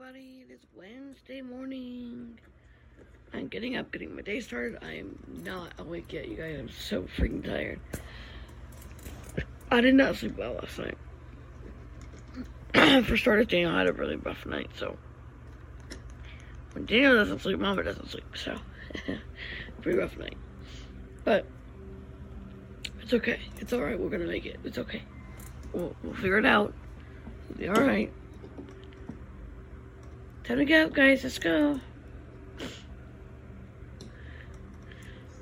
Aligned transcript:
everybody. 0.00 0.44
It 0.48 0.52
is 0.52 0.60
Wednesday 0.76 1.42
morning. 1.42 2.38
I'm 3.34 3.48
getting 3.48 3.76
up, 3.76 3.92
getting 3.92 4.14
my 4.14 4.22
day 4.22 4.40
started. 4.40 4.78
I'm 4.82 5.18
not 5.44 5.72
awake 5.78 6.12
yet, 6.12 6.28
you 6.28 6.36
guys. 6.36 6.58
I'm 6.58 6.70
so 6.70 7.02
freaking 7.18 7.44
tired. 7.44 7.80
I 9.70 9.80
did 9.80 9.94
not 9.94 10.16
sleep 10.16 10.38
well 10.38 10.54
last 10.54 10.78
night. 10.78 10.96
For 13.04 13.16
starters, 13.16 13.48
Daniel 13.48 13.72
had 13.72 13.88
a 13.88 13.92
really 13.92 14.16
rough 14.16 14.46
night, 14.46 14.70
so 14.76 14.96
when 16.72 16.86
Daniel 16.86 17.16
doesn't 17.16 17.40
sleep, 17.40 17.58
Mama 17.58 17.82
doesn't 17.82 18.08
sleep, 18.08 18.36
so 18.36 18.56
pretty 19.82 19.98
rough 19.98 20.16
night. 20.16 20.38
But 21.24 21.44
it's 23.02 23.12
okay. 23.12 23.40
It's 23.58 23.72
all 23.72 23.82
right. 23.82 23.98
We're 23.98 24.10
gonna 24.10 24.26
make 24.26 24.46
it. 24.46 24.60
It's 24.64 24.78
okay. 24.78 25.02
We'll, 25.72 25.94
we'll 26.02 26.14
figure 26.14 26.38
it 26.38 26.46
out. 26.46 26.72
It'll 27.50 27.58
be 27.58 27.68
all 27.68 27.86
right. 27.86 28.12
Time 30.50 30.58
to 30.58 30.64
go, 30.64 30.88
guys. 30.88 31.22
Let's 31.22 31.38
go. 31.38 31.78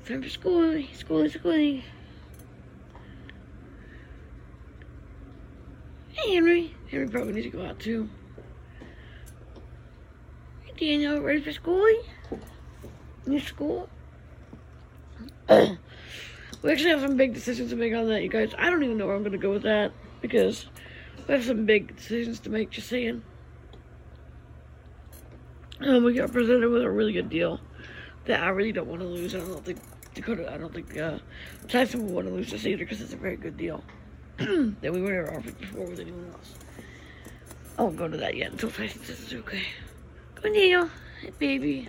Time 0.05 0.21
for 0.21 0.29
school. 0.29 0.83
School 0.93 1.21
is 1.21 1.33
schooling. 1.33 1.81
Hey, 6.11 6.35
Henry. 6.35 6.75
Henry 6.91 7.07
probably 7.07 7.33
needs 7.33 7.47
to 7.47 7.57
go 7.57 7.65
out 7.65 7.79
too. 7.79 8.07
Hey, 10.61 10.73
Daniel, 10.77 11.21
ready 11.21 11.41
for 11.41 11.53
school? 11.53 11.87
New 13.25 13.39
school? 13.39 13.89
we 15.49 15.55
actually 16.71 16.91
have 16.91 17.01
some 17.01 17.17
big 17.17 17.33
decisions 17.33 17.71
to 17.71 17.75
make 17.75 17.95
on 17.95 18.07
that, 18.09 18.21
you 18.21 18.29
guys. 18.29 18.53
I 18.59 18.69
don't 18.69 18.83
even 18.83 18.99
know 18.99 19.07
where 19.07 19.15
I'm 19.15 19.23
going 19.23 19.31
to 19.31 19.39
go 19.39 19.49
with 19.49 19.63
that 19.63 19.91
because 20.21 20.67
we 21.27 21.33
have 21.33 21.45
some 21.45 21.65
big 21.65 21.95
decisions 21.95 22.39
to 22.41 22.51
make, 22.51 22.69
just 22.69 22.89
saying. 22.89 23.23
Um, 25.81 26.03
we 26.03 26.13
got 26.13 26.33
presented 26.33 26.69
with 26.69 26.81
a 26.81 26.89
really 26.89 27.13
good 27.13 27.29
deal 27.29 27.59
that 28.25 28.43
I 28.43 28.49
really 28.49 28.73
don't 28.73 28.87
want 28.87 29.01
to 29.01 29.07
lose. 29.07 29.33
I 29.33 29.39
don't 29.39 29.63
think 29.63 29.79
Dakota, 30.13 30.51
I 30.51 30.57
don't 30.57 30.73
think 30.73 30.97
uh, 30.97 31.19
Tyson 31.69 32.05
will 32.05 32.13
want 32.13 32.27
to 32.27 32.33
lose 32.33 32.51
this 32.51 32.65
either 32.65 32.83
because 32.83 33.01
it's 33.01 33.13
a 33.13 33.17
very 33.17 33.37
good 33.37 33.55
deal 33.55 33.81
that 34.37 34.91
we 34.91 35.01
were 35.01 35.13
never 35.13 35.37
offered 35.37 35.57
before 35.57 35.85
with 35.85 35.99
anyone 35.99 36.29
else. 36.33 36.55
I 37.77 37.83
won't 37.83 37.95
go 37.95 38.09
to 38.09 38.17
that 38.17 38.35
yet 38.35 38.51
until 38.51 38.71
Tyson 38.71 39.01
says 39.03 39.21
it's 39.21 39.33
okay. 39.33 39.63
On, 40.43 40.51
Daniel. 40.51 40.89
Hey, 41.21 41.31
baby. 41.39 41.87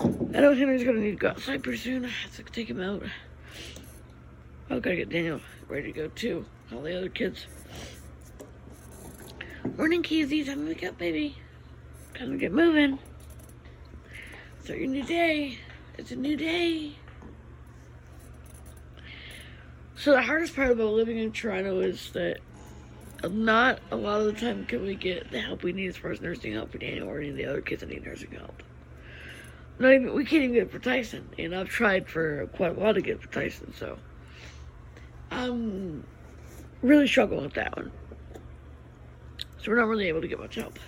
I 0.00 0.40
know 0.40 0.52
Henry's 0.52 0.82
gonna 0.82 1.00
need 1.00 1.12
to 1.12 1.16
go 1.16 1.28
outside 1.28 1.62
pretty 1.62 1.78
soon. 1.78 2.04
I 2.04 2.08
have 2.08 2.36
to 2.36 2.42
take 2.42 2.68
him 2.68 2.80
out. 2.80 3.04
I've 4.68 4.82
gotta 4.82 4.96
get 4.96 5.10
Daniel 5.10 5.40
ready 5.68 5.92
to 5.92 5.98
go 5.98 6.08
too. 6.08 6.44
All 6.72 6.82
the 6.82 6.96
other 6.96 7.08
kids. 7.08 7.46
Morning, 9.76 10.02
Keezy. 10.02 10.44
Time 10.44 10.62
to 10.62 10.66
wake 10.66 10.84
up, 10.84 10.98
baby. 10.98 11.36
Time 12.14 12.32
to 12.32 12.36
get 12.36 12.52
moving. 12.52 12.98
Start 14.64 14.80
your 14.80 14.88
new 14.88 15.04
day. 15.04 15.58
It's 15.96 16.10
a 16.10 16.16
new 16.16 16.36
day. 16.36 16.96
So 19.96 20.12
the 20.12 20.22
hardest 20.22 20.54
part 20.54 20.70
about 20.70 20.92
living 20.92 21.18
in 21.18 21.32
Toronto 21.32 21.80
is 21.80 22.12
that 22.12 22.38
not 23.28 23.80
a 23.90 23.96
lot 23.96 24.20
of 24.20 24.26
the 24.26 24.40
time 24.40 24.64
can 24.64 24.82
we 24.82 24.94
get 24.94 25.30
the 25.30 25.40
help 25.40 25.64
we 25.64 25.72
need 25.72 25.88
as 25.88 25.96
far 25.96 26.12
as 26.12 26.20
nursing 26.20 26.52
help 26.52 26.70
for 26.70 26.78
Daniel 26.78 27.08
or 27.08 27.18
any 27.18 27.30
of 27.30 27.36
the 27.36 27.46
other 27.46 27.60
kids 27.60 27.80
that 27.80 27.88
need 27.88 28.04
nursing 28.04 28.30
help. 28.30 28.62
Not 29.80 29.92
even 29.92 30.14
we 30.14 30.24
can't 30.24 30.42
even 30.42 30.54
get 30.54 30.62
it 30.64 30.70
for 30.70 30.78
Tyson, 30.78 31.28
and 31.38 31.54
I've 31.54 31.68
tried 31.68 32.08
for 32.08 32.46
quite 32.48 32.72
a 32.72 32.74
while 32.74 32.94
to 32.94 33.00
get 33.00 33.16
it 33.16 33.22
for 33.22 33.28
Tyson, 33.28 33.72
so 33.76 33.98
I'm 35.30 36.04
really 36.82 37.06
struggling 37.06 37.42
with 37.42 37.54
that 37.54 37.76
one. 37.76 37.90
So 39.60 39.70
we're 39.70 39.78
not 39.78 39.88
really 39.88 40.08
able 40.08 40.20
to 40.20 40.28
get 40.28 40.38
much 40.38 40.56
help. 40.56 40.78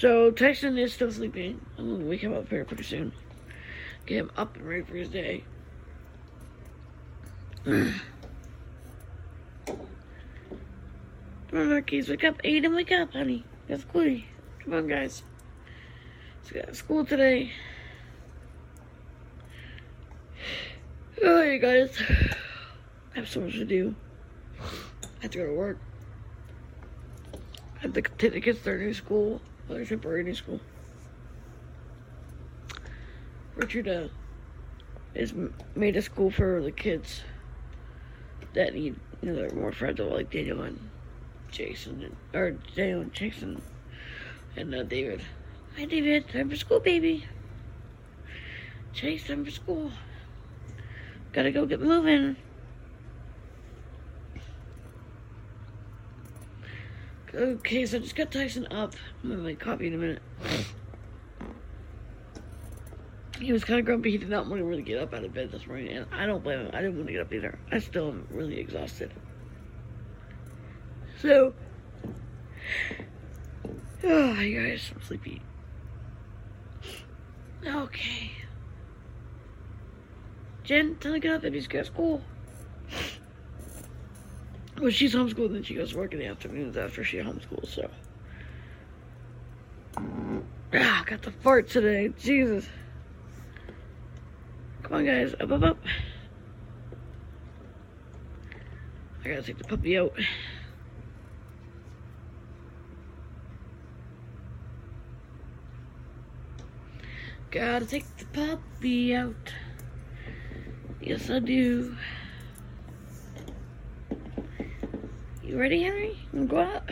So 0.00 0.30
Tyson 0.30 0.78
is 0.78 0.94
still 0.94 1.12
sleeping. 1.12 1.60
I'm 1.76 1.90
gonna 1.90 2.08
wake 2.08 2.22
him 2.22 2.32
up 2.32 2.48
here 2.48 2.64
pretty 2.64 2.84
soon. 2.84 3.12
Get 4.06 4.16
him 4.16 4.30
up 4.34 4.56
and 4.56 4.66
ready 4.66 4.82
for 4.82 4.96
his 4.96 5.10
day. 5.10 5.44
Come 7.66 7.92
on, 11.52 11.68
Marquise, 11.68 12.08
wake 12.08 12.24
up. 12.24 12.40
Aiden, 12.42 12.74
wake 12.74 12.90
up, 12.90 13.12
honey. 13.12 13.44
That's 13.68 13.84
cool. 13.84 14.22
Come 14.64 14.72
on, 14.72 14.88
guys. 14.88 15.22
Let's 16.38 16.52
go 16.52 16.62
to 16.62 16.74
school 16.74 17.04
today. 17.04 17.52
Oh, 21.22 21.42
you 21.42 21.58
guys. 21.58 21.94
I 23.14 23.18
have 23.18 23.28
so 23.28 23.42
much 23.42 23.52
to 23.52 23.66
do. 23.66 23.94
I 24.58 24.64
have 25.20 25.30
to 25.32 25.38
go 25.38 25.46
to 25.46 25.52
work. 25.52 25.76
I 27.76 27.80
have 27.80 27.92
to 27.92 28.00
take 28.00 28.32
the 28.32 28.40
kids 28.40 28.60
to 28.60 28.64
their 28.64 28.78
new 28.78 28.94
school, 28.94 29.42
their 29.74 29.84
temporary 29.84 30.22
new 30.24 30.34
school. 30.34 30.60
Richard 33.56 33.88
uh, 33.88 34.08
is 35.14 35.34
made 35.74 35.96
a 35.96 36.02
school 36.02 36.30
for 36.30 36.62
the 36.62 36.70
kids 36.70 37.22
that 38.54 38.74
need, 38.74 38.96
you 39.22 39.30
know, 39.30 39.34
they're 39.34 39.50
more 39.50 39.72
fragile, 39.72 40.08
like 40.08 40.30
Daniel 40.30 40.62
and 40.62 40.78
Jason, 41.50 42.02
and, 42.02 42.16
or 42.40 42.52
Daniel 42.74 43.02
and 43.02 43.12
Jason, 43.12 43.60
and 44.56 44.74
uh, 44.74 44.82
David. 44.82 45.20
Hi, 45.76 45.84
David. 45.84 46.28
Time 46.28 46.50
for 46.50 46.56
school, 46.56 46.80
baby. 46.80 47.26
Chase, 48.92 49.26
time 49.26 49.44
for 49.44 49.50
school. 49.50 49.90
Gotta 51.32 51.52
go 51.52 51.64
get 51.64 51.80
moving. 51.80 52.36
Okay, 57.32 57.86
so 57.86 57.98
I 57.98 58.00
just 58.00 58.16
got 58.16 58.32
Tyson 58.32 58.66
up. 58.72 58.94
I'm 59.22 59.30
gonna 59.30 59.42
make 59.42 59.60
coffee 59.60 59.86
in 59.86 59.94
a 59.94 59.96
minute. 59.96 60.22
He 63.40 63.52
was 63.52 63.64
kind 63.64 63.78
of 63.78 63.86
grumpy. 63.86 64.10
He 64.10 64.18
did 64.18 64.28
not 64.28 64.46
want 64.46 64.58
to 64.60 64.64
really 64.64 64.82
get 64.82 64.98
up 64.98 65.14
out 65.14 65.24
of 65.24 65.32
bed 65.32 65.52
this 65.52 65.66
morning, 65.66 65.88
and 65.88 66.06
I 66.12 66.26
don't 66.26 66.42
blame 66.42 66.58
him. 66.58 66.70
I 66.74 66.82
didn't 66.82 66.96
want 66.96 67.06
to 67.06 67.12
get 67.12 67.22
up 67.22 67.32
either. 67.32 67.58
I 67.70 67.78
still 67.78 68.08
am 68.08 68.26
really 68.30 68.58
exhausted. 68.58 69.12
So, 71.22 71.54
oh, 74.04 74.40
you 74.40 74.60
guys, 74.60 74.90
I'm 74.94 75.02
sleepy. 75.02 75.40
Okay. 77.64 78.32
Jen, 80.64 80.96
time 80.96 81.14
to 81.14 81.20
get 81.20 81.32
up, 81.32 81.42
baby's 81.42 81.68
got 81.68 81.86
school. 81.86 82.22
Well, 84.80 84.90
she's 84.90 85.14
homeschooled, 85.14 85.54
and 85.54 85.66
she 85.66 85.74
goes 85.74 85.90
to 85.90 85.98
work 85.98 86.14
in 86.14 86.18
the 86.18 86.26
afternoons 86.26 86.74
after 86.78 87.04
she 87.04 87.18
homeschools, 87.18 87.68
so. 87.68 87.90
Ah, 90.72 91.04
got 91.06 91.20
the 91.20 91.30
fart 91.30 91.68
today. 91.68 92.10
Jesus. 92.18 92.66
Come 94.82 94.94
on, 94.94 95.04
guys. 95.04 95.34
Up, 95.38 95.50
up, 95.50 95.62
up. 95.62 95.78
I 99.22 99.28
gotta 99.28 99.42
take 99.42 99.58
the 99.58 99.64
puppy 99.64 99.98
out. 99.98 100.14
Gotta 107.50 107.84
take 107.84 108.16
the 108.16 108.24
puppy 108.26 109.14
out. 109.14 109.52
Yes, 111.02 111.28
I 111.28 111.40
do. 111.40 111.96
You 115.50 115.58
ready, 115.58 115.82
Henry? 115.82 116.16
You 116.32 116.44
go 116.44 116.60
out? 116.60 116.88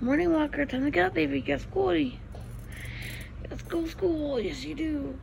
Morning 0.00 0.32
walker, 0.32 0.66
time 0.66 0.82
to 0.82 0.90
get 0.90 1.06
up, 1.06 1.14
baby. 1.14 1.40
Get 1.40 1.60
schooly. 1.60 2.16
Let's 3.48 3.62
go 3.62 3.86
school. 3.86 4.40
Yes, 4.40 4.64
you 4.64 4.74
do. 4.74 5.16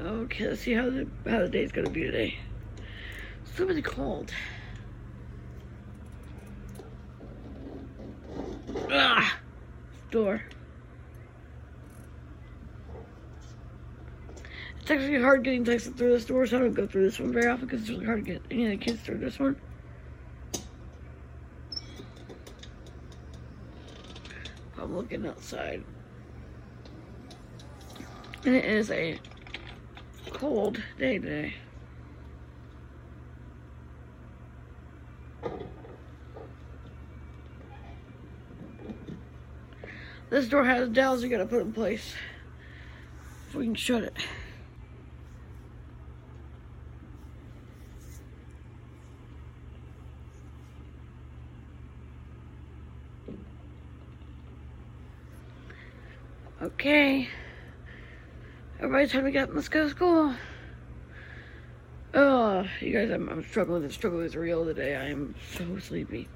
Okay, 0.00 0.48
let's 0.48 0.62
see 0.62 0.72
how 0.72 0.90
the 0.90 1.06
how 1.24 1.42
the 1.42 1.48
day's 1.48 1.70
gonna 1.70 1.88
be 1.88 2.02
today. 2.02 2.40
It's 3.42 3.56
so 3.56 3.66
really 3.66 3.82
cold. 3.82 4.32
Ah, 8.90 9.38
door. 10.10 10.42
It's 14.88 15.02
actually 15.02 15.20
hard 15.20 15.44
getting 15.44 15.64
Tyson 15.64 15.92
through 15.92 16.14
this 16.14 16.24
door, 16.24 16.46
so 16.46 16.56
I 16.56 16.60
don't 16.60 16.72
go 16.72 16.86
through 16.86 17.02
this 17.02 17.20
one 17.20 17.30
very 17.30 17.46
often 17.46 17.66
because 17.66 17.82
it's 17.82 17.90
really 17.90 18.06
hard 18.06 18.24
to 18.24 18.32
get 18.32 18.42
any 18.50 18.64
of 18.64 18.70
the 18.70 18.76
kids 18.78 19.02
through 19.02 19.18
this 19.18 19.38
one. 19.38 19.54
I'm 24.78 24.96
looking 24.96 25.26
outside. 25.26 25.84
And 28.46 28.56
it 28.56 28.64
is 28.64 28.90
a 28.90 29.20
cold 30.30 30.82
day 30.98 31.18
today. 31.18 31.54
This 40.30 40.48
door 40.48 40.64
has 40.64 40.88
dowels 40.88 41.22
you 41.22 41.28
gotta 41.28 41.44
put 41.44 41.60
in 41.60 41.74
place. 41.74 42.14
If 43.50 43.54
we 43.54 43.66
can 43.66 43.74
shut 43.74 44.04
it. 44.04 44.16
Okay. 56.78 57.28
Everybody's 58.78 59.10
time 59.10 59.24
to 59.24 59.32
get 59.32 59.48
up. 59.48 59.50
Let's 59.52 59.68
go 59.68 59.82
to 59.82 59.90
school. 59.90 60.32
Oh, 62.14 62.64
you 62.80 62.92
guys, 62.92 63.10
I'm, 63.10 63.28
I'm 63.28 63.42
struggling. 63.42 63.82
The 63.82 63.92
struggle 63.92 64.20
is 64.20 64.36
real 64.36 64.64
today. 64.64 64.94
I 64.94 65.06
am 65.06 65.34
so 65.56 65.80
sleepy. 65.80 66.28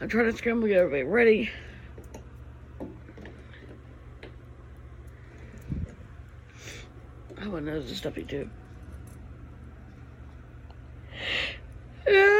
I'm 0.00 0.08
trying 0.08 0.30
to 0.30 0.38
scramble, 0.38 0.68
get 0.68 0.76
everybody 0.76 1.02
ready. 1.02 1.50
Oh, 7.44 7.56
and 7.56 7.66
there's 7.66 7.90
a 7.90 7.94
stuffy 7.96 8.22
too. 8.22 8.48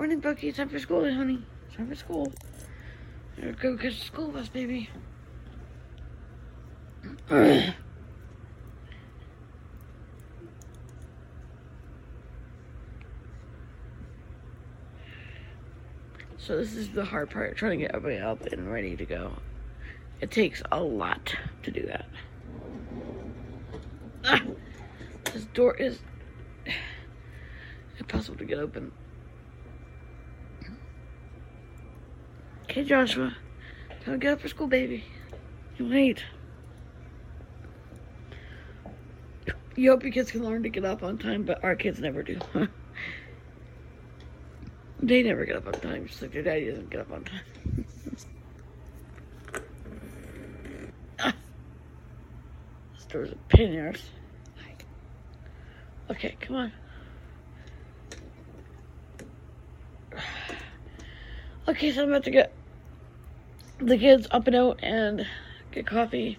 Morning, 0.00 0.18
Bucky. 0.20 0.48
It's 0.48 0.56
Time 0.56 0.70
for 0.70 0.78
school, 0.78 1.04
honey. 1.12 1.42
It's 1.66 1.76
Time 1.76 1.86
for 1.86 1.94
school. 1.94 2.32
Go 3.60 3.76
catch 3.76 3.98
the 3.98 4.04
school 4.06 4.28
bus, 4.28 4.48
baby. 4.48 4.88
so 7.28 7.74
this 16.56 16.72
is 16.74 16.88
the 16.92 17.04
hard 17.04 17.28
part, 17.28 17.58
trying 17.58 17.78
to 17.78 17.84
get 17.84 17.94
everybody 17.94 18.22
up 18.22 18.46
and 18.46 18.72
ready 18.72 18.96
to 18.96 19.04
go. 19.04 19.34
It 20.22 20.30
takes 20.30 20.62
a 20.72 20.82
lot 20.82 21.36
to 21.62 21.70
do 21.70 21.84
that. 21.84 22.06
Ah, 24.24 24.40
this 25.24 25.44
door 25.52 25.76
is 25.76 25.98
impossible 27.98 28.38
to 28.38 28.46
get 28.46 28.56
open. 28.56 28.92
Okay, 32.70 32.84
Joshua. 32.84 33.36
Time 34.04 34.14
to 34.14 34.18
get 34.18 34.34
up 34.34 34.40
for 34.40 34.46
school, 34.46 34.68
baby. 34.68 35.02
You 35.76 35.86
late. 35.86 36.22
You 39.74 39.90
hope 39.90 40.04
your 40.04 40.12
kids 40.12 40.30
can 40.30 40.44
learn 40.44 40.62
to 40.62 40.68
get 40.68 40.84
up 40.84 41.02
on 41.02 41.18
time, 41.18 41.42
but 41.42 41.64
our 41.64 41.74
kids 41.74 41.98
never 41.98 42.22
do. 42.22 42.38
they 45.02 45.24
never 45.24 45.44
get 45.44 45.56
up 45.56 45.66
on 45.66 45.72
time, 45.72 46.06
just 46.06 46.22
like 46.22 46.30
their 46.30 46.44
daddy 46.44 46.70
doesn't 46.70 46.90
get 46.90 47.00
up 47.00 47.10
on 47.10 47.24
time. 47.24 47.40
This 52.94 53.04
door's 53.08 53.32
a 53.32 53.36
pain 53.48 53.72
in 53.72 53.96
Okay, 56.08 56.36
come 56.40 56.54
on. 56.54 56.72
Okay, 61.68 61.92
so 61.92 62.02
I'm 62.02 62.08
about 62.08 62.24
to 62.24 62.30
get 62.32 62.52
the 63.80 63.98
kids 63.98 64.26
up 64.30 64.46
and 64.46 64.56
out 64.56 64.80
and 64.82 65.26
get 65.72 65.86
coffee. 65.86 66.38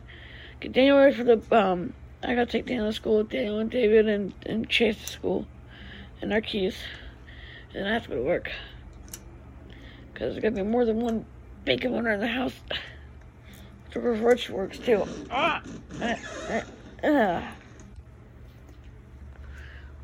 Get 0.59 0.73
Daniel 0.73 0.97
ready 0.97 1.15
for 1.15 1.23
the 1.23 1.41
um 1.55 1.93
I 2.23 2.35
gotta 2.35 2.45
take 2.45 2.67
Daniel 2.67 2.87
to 2.87 2.93
school, 2.93 3.23
Daniel 3.23 3.59
and 3.59 3.69
David 3.69 4.07
and, 4.07 4.33
and 4.45 4.69
Chase 4.69 4.97
to 4.97 5.07
school 5.07 5.47
and 6.21 6.29
Marquise. 6.29 6.77
And 7.73 7.87
I 7.87 7.93
have 7.93 8.03
to 8.03 8.09
go 8.09 8.15
to 8.15 8.21
work. 8.21 8.51
Cause 10.13 10.33
there's 10.33 10.39
gonna 10.39 10.55
be 10.55 10.63
more 10.63 10.85
than 10.85 10.99
one 10.99 11.25
bacon 11.65 11.95
owner 11.95 12.11
in 12.11 12.19
the 12.19 12.27
house. 12.27 12.53
So 13.93 13.99
Rich 13.99 14.49
works 14.49 14.77
too. 14.77 15.05
Ah, 15.31 15.61
uh, 15.99 16.15
uh, 17.03 17.07
uh. 17.07 17.41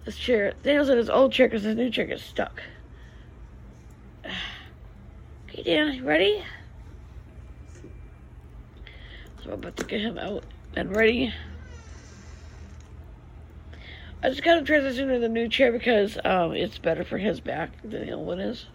This 0.06 0.18
chair, 0.18 0.54
Daniel's 0.64 0.90
in 0.90 0.98
his 0.98 1.10
old 1.10 1.34
chair 1.34 1.48
because 1.48 1.64
his 1.64 1.76
new 1.76 1.90
chair 1.90 2.06
gets 2.06 2.24
stuck. 2.24 2.64
Okay, 5.50 5.64
Dan, 5.64 6.04
ready? 6.04 6.44
So 9.48 9.54
I'm 9.54 9.60
about 9.60 9.78
to 9.78 9.86
get 9.86 10.02
him 10.02 10.18
out 10.18 10.44
and 10.76 10.94
ready. 10.94 11.34
I 14.22 14.30
just 14.30 14.44
kind 14.44 14.60
of 14.60 14.68
transitioned 14.68 15.14
to 15.14 15.20
the 15.20 15.30
new 15.30 15.48
chair 15.48 15.72
because 15.72 16.18
um, 16.26 16.52
it's 16.52 16.78
better 16.78 17.06
for 17.06 17.18
his 17.18 17.40
back 17.40 17.82
than 17.82 18.06
the 18.06 18.12
old 18.12 18.28
one 18.28 18.42
is. 18.42 18.66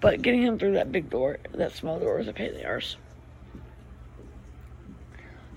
But 0.00 0.20
getting 0.20 0.42
him 0.42 0.58
through 0.58 0.72
that 0.72 0.90
big 0.90 1.08
door, 1.08 1.38
that 1.52 1.70
small 1.70 2.00
door, 2.00 2.18
is 2.18 2.26
a 2.26 2.32
pain 2.32 2.48
in 2.48 2.54
the 2.54 2.66
arse. 2.66 2.96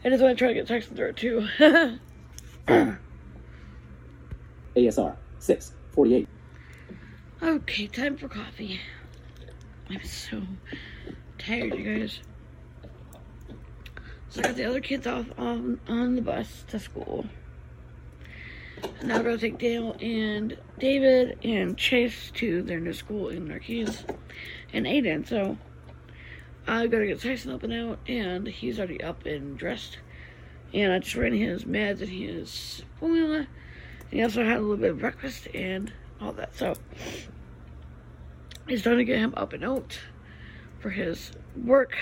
And 0.03 0.13
it's 0.13 0.21
when 0.21 0.29
I 0.29 0.35
try 0.35 0.49
to 0.49 0.53
get 0.53 0.67
Tyson 0.67 0.95
through 0.95 1.09
it 1.09 1.17
too. 1.17 1.47
ASR 4.75 5.15
648. 5.39 6.27
Okay, 7.41 7.87
time 7.87 8.15
for 8.15 8.27
coffee. 8.27 8.79
I'm 9.89 10.03
so 10.03 10.43
tired, 11.39 11.73
you 11.73 11.99
guys. 11.99 12.19
So 14.31 14.39
I 14.39 14.43
got 14.43 14.55
the 14.55 14.63
other 14.63 14.79
kids 14.79 15.05
off 15.07 15.25
on, 15.37 15.81
on 15.89 16.15
the 16.15 16.21
bus 16.21 16.63
to 16.69 16.79
school. 16.79 17.25
Now 19.03 19.21
going 19.21 19.37
to 19.37 19.41
take 19.41 19.57
Dale 19.57 19.97
and 19.99 20.57
David 20.79 21.37
and 21.43 21.77
Chase 21.77 22.31
to 22.35 22.61
their 22.63 22.79
new 22.79 22.93
school 22.93 23.27
in 23.27 23.49
Marquise 23.49 24.05
and 24.71 24.85
Aiden. 24.85 25.27
So 25.27 25.57
I 26.65 26.87
got 26.87 26.99
to 26.99 27.07
get 27.07 27.21
Tyson 27.21 27.51
up 27.51 27.63
and 27.63 27.73
out, 27.73 27.99
and 28.07 28.47
he's 28.47 28.79
already 28.79 29.03
up 29.03 29.25
and 29.25 29.57
dressed. 29.57 29.97
And 30.73 30.93
I 30.93 30.99
just 30.99 31.17
ran 31.17 31.33
his 31.33 31.65
meds 31.65 31.99
and 31.99 32.09
his 32.09 32.83
formula. 33.01 33.39
And 33.39 33.47
he 34.11 34.23
also 34.23 34.45
had 34.45 34.57
a 34.57 34.61
little 34.61 34.77
bit 34.77 34.91
of 34.91 34.99
breakfast 34.99 35.49
and 35.53 35.91
all 36.21 36.31
that. 36.31 36.55
So 36.55 36.75
it's 38.65 38.83
time 38.83 38.95
to 38.95 39.03
get 39.03 39.19
him 39.19 39.33
up 39.35 39.51
and 39.51 39.65
out 39.65 39.99
for 40.79 40.89
his 40.89 41.33
work. 41.61 41.97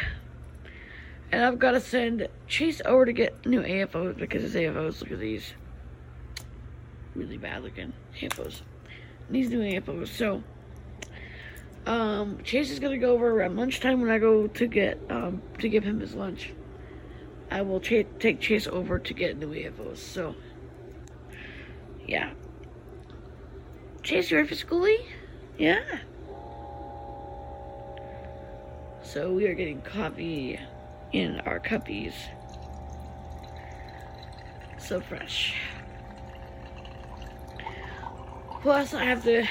And 1.32 1.44
I've 1.46 1.60
got 1.60 1.72
to 1.72 1.82
send 1.82 2.28
Chase 2.48 2.82
over 2.86 3.06
to 3.06 3.14
get 3.14 3.46
new 3.46 3.62
AFOs 3.62 4.18
because 4.18 4.42
his 4.42 4.56
AFOs, 4.56 5.02
look 5.02 5.12
at 5.12 5.20
these. 5.20 5.54
Really 7.16 7.38
bad 7.38 7.64
looking 7.64 7.94
AFOs. 8.20 8.62
These 9.30 9.50
new 9.50 9.60
AFOs. 9.60 10.08
So, 10.08 10.44
um, 11.86 12.40
Chase 12.44 12.72
is 12.72 12.80
going 12.80 13.00
to 13.00 13.06
go 13.06 13.14
over 13.14 13.30
around 13.30 13.58
lunchtime 13.58 14.02
when 14.02 14.10
I 14.10 14.18
go 14.18 14.48
to 14.48 14.68
get, 14.68 15.00
um, 15.10 15.42
to 15.60 15.70
give 15.70 15.84
him 15.84 16.00
his 16.00 16.16
lunch. 16.16 16.52
I 17.52 17.62
will 17.62 17.80
ch 17.80 18.06
take 18.20 18.40
Chase 18.40 18.68
over 18.68 19.00
to 19.00 19.14
get 19.14 19.38
new 19.38 19.50
AFOs. 19.50 19.98
So, 19.98 20.36
yeah. 22.08 22.32
Chase, 24.02 24.32
you 24.32 24.38
ready 24.38 24.50
for 24.50 24.56
schoolie? 24.56 25.06
Yeah. 25.58 25.84
So 29.04 29.34
we 29.34 29.48
are 29.48 29.54
getting 29.54 29.82
coffee 29.82 30.60
in 31.12 31.40
our 31.42 31.60
cuppies. 31.60 32.14
So 34.78 35.00
fresh. 35.00 35.56
Plus, 38.62 38.94
I 38.94 39.06
have 39.06 39.24
to 39.24 39.46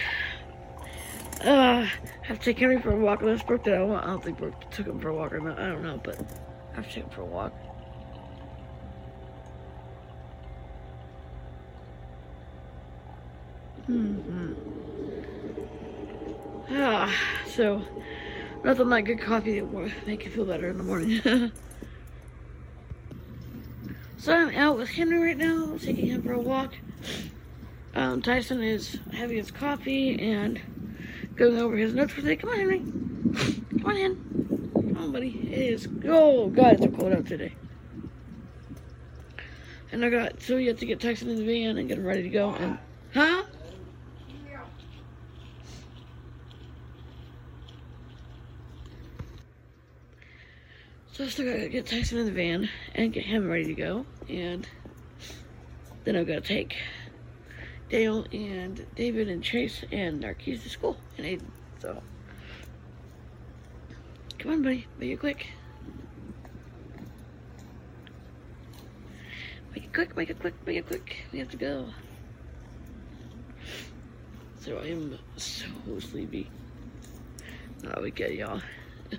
uh, 1.44 1.86
have 2.22 2.38
to 2.38 2.44
take 2.44 2.58
Henry 2.58 2.80
for 2.80 2.92
a 2.92 2.96
walk. 2.96 3.22
Unless 3.22 3.42
Brooke 3.44 3.64
did. 3.64 3.74
I 3.74 3.78
don't, 3.78 3.92
I 3.92 4.06
don't 4.06 4.22
think 4.22 4.38
Brooke 4.38 4.70
took 4.70 4.86
him 4.86 5.00
for 5.00 5.08
a 5.08 5.14
walk 5.14 5.32
or 5.32 5.40
not. 5.40 5.58
I 5.58 5.68
don't 5.68 5.82
know, 5.82 6.00
but 6.02 6.20
I 6.72 6.76
have 6.76 6.88
to 6.88 6.94
take 6.94 7.04
him 7.04 7.10
for 7.10 7.22
a 7.22 7.26
walk. 7.26 7.52
Mm-hmm. 13.88 14.52
Ah, 16.70 17.10
so 17.46 17.82
Nothing 18.64 18.88
like 18.88 19.04
good 19.06 19.20
coffee 19.20 19.62
will 19.62 19.90
make 20.06 20.24
you 20.24 20.30
feel 20.30 20.44
better 20.44 20.68
in 20.68 20.78
the 20.78 20.84
morning. 20.84 21.20
so 24.18 24.34
I'm 24.34 24.54
out 24.54 24.76
with 24.76 24.88
Henry 24.90 25.18
right 25.18 25.36
now, 25.36 25.78
taking 25.80 26.06
him 26.06 26.22
for 26.22 26.32
a 26.32 26.40
walk. 26.40 26.74
Um, 27.94 28.20
Tyson 28.20 28.62
is 28.62 28.98
having 29.12 29.36
his 29.36 29.50
coffee 29.50 30.20
and 30.20 30.60
going 31.36 31.58
over 31.58 31.76
his 31.76 31.94
notes 31.94 32.12
for 32.12 32.20
today. 32.20 32.36
Come 32.36 32.50
on, 32.50 32.56
Henry. 32.56 32.78
Come 32.78 33.86
on 33.86 33.96
in. 33.96 34.70
Come 34.74 34.96
on, 34.96 35.12
buddy. 35.12 35.30
It 35.50 35.72
is. 35.72 35.88
Oh, 36.04 36.48
God, 36.48 36.74
it's 36.74 36.82
so 36.82 36.90
cold 36.90 37.12
out 37.12 37.26
today. 37.26 37.54
And 39.92 40.04
I 40.04 40.10
got, 40.10 40.42
so 40.42 40.56
you 40.56 40.68
have 40.68 40.78
to 40.80 40.86
get 40.86 41.00
Tyson 41.00 41.30
in 41.30 41.36
the 41.36 41.44
van 41.44 41.78
and 41.78 41.88
get 41.88 41.98
him 41.98 42.04
ready 42.04 42.22
to 42.22 42.28
go. 42.28 42.50
And, 42.50 42.78
huh? 43.14 43.44
So 51.18 51.24
I 51.24 51.28
still 51.30 51.52
gotta 51.52 51.68
get 51.68 51.84
Tyson 51.84 52.18
in 52.18 52.26
the 52.26 52.30
van 52.30 52.68
and 52.94 53.12
get 53.12 53.24
him 53.24 53.48
ready 53.48 53.64
to 53.64 53.74
go. 53.74 54.06
And 54.28 54.68
then 56.04 56.14
I've 56.14 56.28
gotta 56.28 56.40
take 56.40 56.76
Dale 57.88 58.24
and 58.32 58.86
David 58.94 59.28
and 59.28 59.42
Chase 59.42 59.82
and 59.90 60.20
Marquise 60.20 60.62
to 60.62 60.68
school 60.68 60.96
and 61.16 61.26
Aiden. 61.26 61.50
So 61.80 62.00
come 64.38 64.52
on, 64.52 64.62
buddy, 64.62 64.86
make 65.00 65.10
it 65.10 65.18
quick. 65.18 65.48
Make 69.74 69.86
it 69.86 69.92
quick, 69.92 70.16
make 70.16 70.30
it 70.30 70.38
quick, 70.38 70.54
make 70.64 70.76
it 70.76 70.86
quick. 70.86 71.16
We 71.32 71.40
have 71.40 71.48
to 71.48 71.56
go. 71.56 71.86
So 74.60 74.78
I 74.78 74.86
am 74.86 75.18
so 75.36 75.66
sleepy. 75.98 76.48
Oh, 77.92 78.02
we 78.02 78.12
get 78.12 78.34
y'all. 78.34 78.62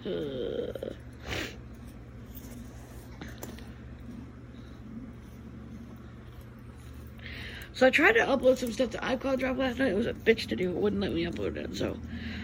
So 7.79 7.87
I 7.87 7.91
tried 7.91 8.11
to 8.11 8.25
upload 8.25 8.57
some 8.57 8.73
stuff 8.73 8.89
to 8.89 8.97
iCloud 8.97 9.39
Drop 9.39 9.57
last 9.57 9.79
night. 9.79 9.93
It 9.93 9.95
was 9.95 10.05
a 10.05 10.11
bitch 10.11 10.47
to 10.47 10.55
do. 10.57 10.69
It 10.69 10.75
wouldn't 10.75 11.01
let 11.01 11.13
me 11.13 11.23
upload 11.23 11.55
it. 11.55 11.77
So 11.77 11.95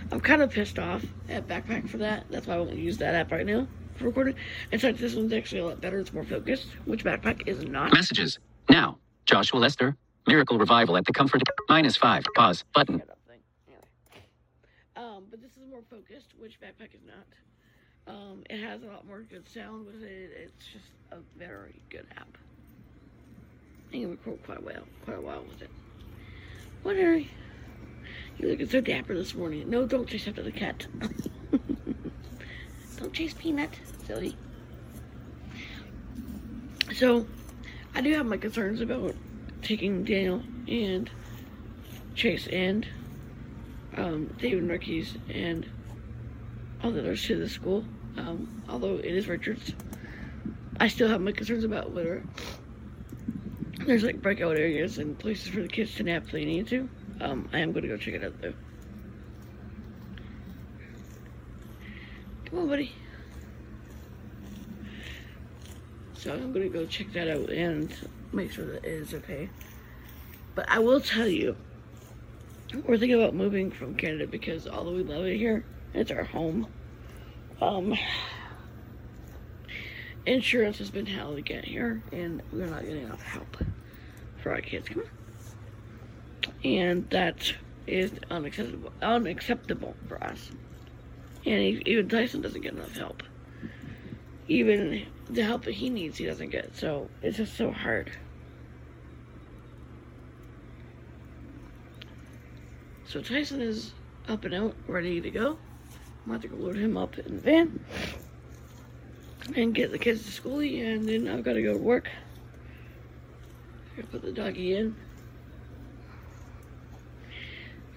I'm 0.09 0.21
kind 0.21 0.41
of 0.41 0.49
pissed 0.49 0.79
off 0.79 1.03
at 1.27 1.45
Backpack 1.45 1.89
for 1.89 1.97
that. 1.97 2.23
That's 2.29 2.47
why 2.47 2.53
I 2.53 2.59
won't 2.59 2.77
use 2.77 2.97
that 2.99 3.15
app 3.15 3.33
right 3.33 3.45
now 3.45 3.67
for 3.97 4.05
recording. 4.05 4.35
In 4.71 4.79
fact, 4.79 4.97
this 4.97 5.13
one's 5.13 5.33
actually 5.33 5.59
a 5.59 5.65
lot 5.65 5.81
better. 5.81 5.99
It's 5.99 6.13
more 6.13 6.23
focused, 6.23 6.67
which 6.85 7.03
Backpack 7.03 7.49
is 7.49 7.65
not. 7.65 7.91
Messages. 7.91 8.39
Now. 8.69 8.97
Joshua 9.25 9.57
Lester. 9.57 9.97
Miracle 10.25 10.57
Revival 10.57 10.95
at 10.95 11.03
the 11.03 11.11
Comfort. 11.11 11.41
Minus 11.67 11.97
five. 11.97 12.23
Pause. 12.33 12.63
Button. 12.73 12.99
Get 12.99 13.09
up 13.09 13.19
thing. 13.27 13.39
Anyway. 13.67 13.85
Um, 14.95 15.25
but 15.29 15.41
this 15.41 15.51
is 15.57 15.67
more 15.69 15.83
focused, 15.89 16.33
which 16.39 16.61
Backpack 16.61 16.95
is 16.95 17.01
not. 17.05 18.15
Um, 18.15 18.43
it 18.49 18.61
has 18.61 18.83
a 18.83 18.85
lot 18.85 19.05
more 19.05 19.19
good 19.23 19.49
sound 19.49 19.85
with 19.85 20.01
it. 20.01 20.31
It's 20.33 20.65
just 20.71 20.91
a 21.11 21.17
very 21.37 21.81
good 21.89 22.05
app. 22.15 22.37
And 23.91 24.01
you 24.01 24.09
record 24.09 24.43
quite 24.43 24.63
well, 24.63 24.83
quite 25.05 25.17
a 25.17 25.21
while 25.21 25.43
with 25.43 25.61
it. 25.61 25.69
What, 26.83 26.95
Harry? 26.95 27.29
You're 28.37 28.51
looking 28.51 28.69
so 28.69 28.81
dapper 28.81 29.15
this 29.15 29.33
morning. 29.33 29.69
No, 29.69 29.85
don't 29.85 30.07
chase 30.07 30.27
after 30.27 30.43
the 30.43 30.51
cat. 30.51 30.85
don't 32.97 33.13
chase 33.13 33.33
Peanut, 33.33 33.71
silly. 34.05 34.35
So, 36.95 37.25
I 37.93 38.01
do 38.01 38.13
have 38.13 38.25
my 38.25 38.37
concerns 38.37 38.81
about 38.81 39.15
taking 39.61 40.03
Daniel 40.03 40.43
and 40.67 41.09
Chase 42.13 42.47
and 42.47 42.87
um, 43.97 44.27
David 44.37 44.63
Marquise 44.63 45.17
and 45.29 45.65
all 46.83 46.91
the 46.91 46.99
others 46.99 47.25
to 47.27 47.37
the 47.37 47.49
school. 47.49 47.83
Um, 48.17 48.63
although 48.69 48.95
it 48.95 49.05
is 49.05 49.27
Richards, 49.27 49.73
I 50.79 50.87
still 50.87 51.07
have 51.07 51.21
my 51.21 51.31
concerns 51.31 51.63
about 51.63 51.91
whether 51.91 52.23
there's 53.85 54.03
like 54.03 54.21
breakout 54.21 54.57
areas 54.57 54.97
and 54.97 55.17
places 55.17 55.49
for 55.49 55.61
the 55.61 55.67
kids 55.67 55.95
to 55.95 56.03
nap 56.03 56.23
if 56.25 56.31
they 56.31 56.45
need 56.45 56.67
to. 56.67 56.89
Um, 57.21 57.49
I 57.53 57.59
am 57.59 57.71
going 57.71 57.83
to 57.83 57.89
go 57.89 57.97
check 57.97 58.15
it 58.15 58.23
out 58.23 58.41
though. 58.41 58.53
Come 62.45 62.59
on, 62.59 62.67
buddy. 62.67 62.91
So 66.13 66.33
I'm 66.33 66.51
going 66.51 66.71
to 66.71 66.77
go 66.77 66.85
check 66.85 67.11
that 67.13 67.27
out 67.27 67.49
and 67.49 67.95
make 68.33 68.51
sure 68.51 68.65
that 68.65 68.83
it 68.83 68.91
is 68.91 69.13
okay. 69.13 69.49
But 70.55 70.69
I 70.69 70.79
will 70.79 71.01
tell 71.01 71.27
you, 71.27 71.55
we're 72.85 72.97
thinking 72.97 73.21
about 73.21 73.35
moving 73.35 73.69
from 73.71 73.95
Canada 73.95 74.25
because 74.25 74.67
although 74.67 74.93
we 74.93 75.03
love 75.03 75.25
it 75.25 75.37
here, 75.37 75.65
it's 75.93 76.11
our 76.11 76.23
home. 76.23 76.67
Um, 77.61 77.95
insurance 80.25 80.79
has 80.79 80.89
been 80.89 81.05
hell 81.05 81.35
to 81.35 81.41
get 81.41 81.65
here, 81.65 82.01
and 82.11 82.41
we're 82.51 82.65
not 82.65 82.83
getting 82.83 83.03
enough 83.03 83.21
help 83.21 83.57
for 84.45 84.53
our 84.53 84.61
kids. 84.61 84.87
Come 84.87 85.01
on. 85.01 86.53
And 86.63 87.09
that 87.09 87.51
is 87.87 88.11
unacceptable, 88.29 88.93
unacceptable 89.01 89.95
for 90.07 90.23
us. 90.23 90.51
And 91.47 91.87
even 91.87 92.07
Tyson 92.07 92.41
doesn't 92.41 92.61
get 92.61 92.73
enough 92.73 92.95
help. 92.95 93.23
Even 94.47 95.07
the 95.31 95.41
help 95.41 95.63
that 95.63 95.73
he 95.73 95.89
needs, 95.89 96.19
he 96.19 96.27
doesn't 96.27 96.51
get. 96.51 96.77
So 96.77 97.09
it's 97.23 97.37
just 97.37 97.57
so 97.57 97.71
hard. 97.71 98.11
So 103.07 103.21
Tyson 103.21 103.61
is 103.61 103.93
up 104.27 104.45
and 104.45 104.53
out, 104.53 104.75
ready 104.85 105.21
to 105.21 105.31
go. 105.31 105.57
I'm 106.23 106.31
about 106.31 106.43
to 106.43 106.49
go 106.49 106.57
load 106.57 106.75
him 106.75 106.97
up 106.97 107.17
in 107.17 107.37
the 107.37 107.41
van 107.41 107.83
and 109.55 109.73
get 109.73 109.91
the 109.91 109.97
kids 109.97 110.23
to 110.23 110.31
school, 110.31 110.59
and 110.59 111.09
then 111.09 111.27
I've 111.27 111.43
got 111.43 111.53
to 111.53 111.63
go 111.63 111.73
to 111.73 111.79
work. 111.79 112.09
Gotta 113.95 114.07
put 114.07 114.21
the 114.21 114.31
doggy 114.31 114.75
in. 114.75 114.95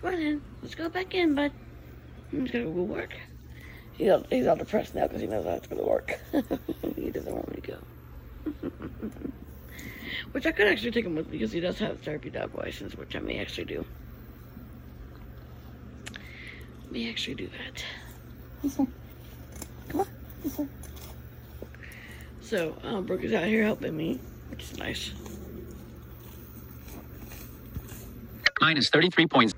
Come 0.00 0.14
on 0.14 0.20
in, 0.20 0.42
let's 0.62 0.74
go 0.74 0.88
back 0.88 1.14
in, 1.14 1.34
bud. 1.34 1.50
I'm 2.32 2.42
just 2.42 2.52
gonna 2.52 2.66
go 2.66 2.82
work. 2.82 3.14
He's 3.94 4.10
all, 4.10 4.24
he's 4.30 4.46
all 4.46 4.56
depressed 4.56 4.94
now 4.94 5.08
because 5.08 5.20
he 5.20 5.26
knows 5.26 5.44
I 5.44 5.52
have 5.52 5.62
to 5.62 5.68
go 5.70 5.76
to 5.76 5.82
work. 5.82 6.20
he 6.96 7.10
doesn't 7.10 7.34
want 7.34 7.50
me 7.50 7.60
to 7.60 7.66
go. 7.72 7.78
which 10.32 10.46
I 10.46 10.52
could 10.52 10.68
actually 10.68 10.92
take 10.92 11.04
him 11.04 11.16
with 11.16 11.26
me 11.26 11.38
because 11.38 11.52
he 11.52 11.60
does 11.60 11.78
have 11.78 11.92
a 11.92 11.96
therapy 11.96 12.30
dog 12.30 12.54
license, 12.54 12.94
which 12.94 13.16
I 13.16 13.18
may 13.18 13.38
actually 13.38 13.64
do. 13.64 13.84
May 16.90 17.10
actually 17.10 17.34
do 17.34 17.48
that. 17.48 18.86
Come 19.88 20.00
on. 20.00 20.68
So, 22.40 22.76
um, 22.82 23.04
Brooke 23.04 23.24
is 23.24 23.32
out 23.32 23.44
here 23.44 23.64
helping 23.64 23.96
me, 23.96 24.20
which 24.50 24.62
is 24.62 24.78
nice. 24.78 25.12
Minus 28.60 28.90
33 28.90 29.26
points. 29.26 29.54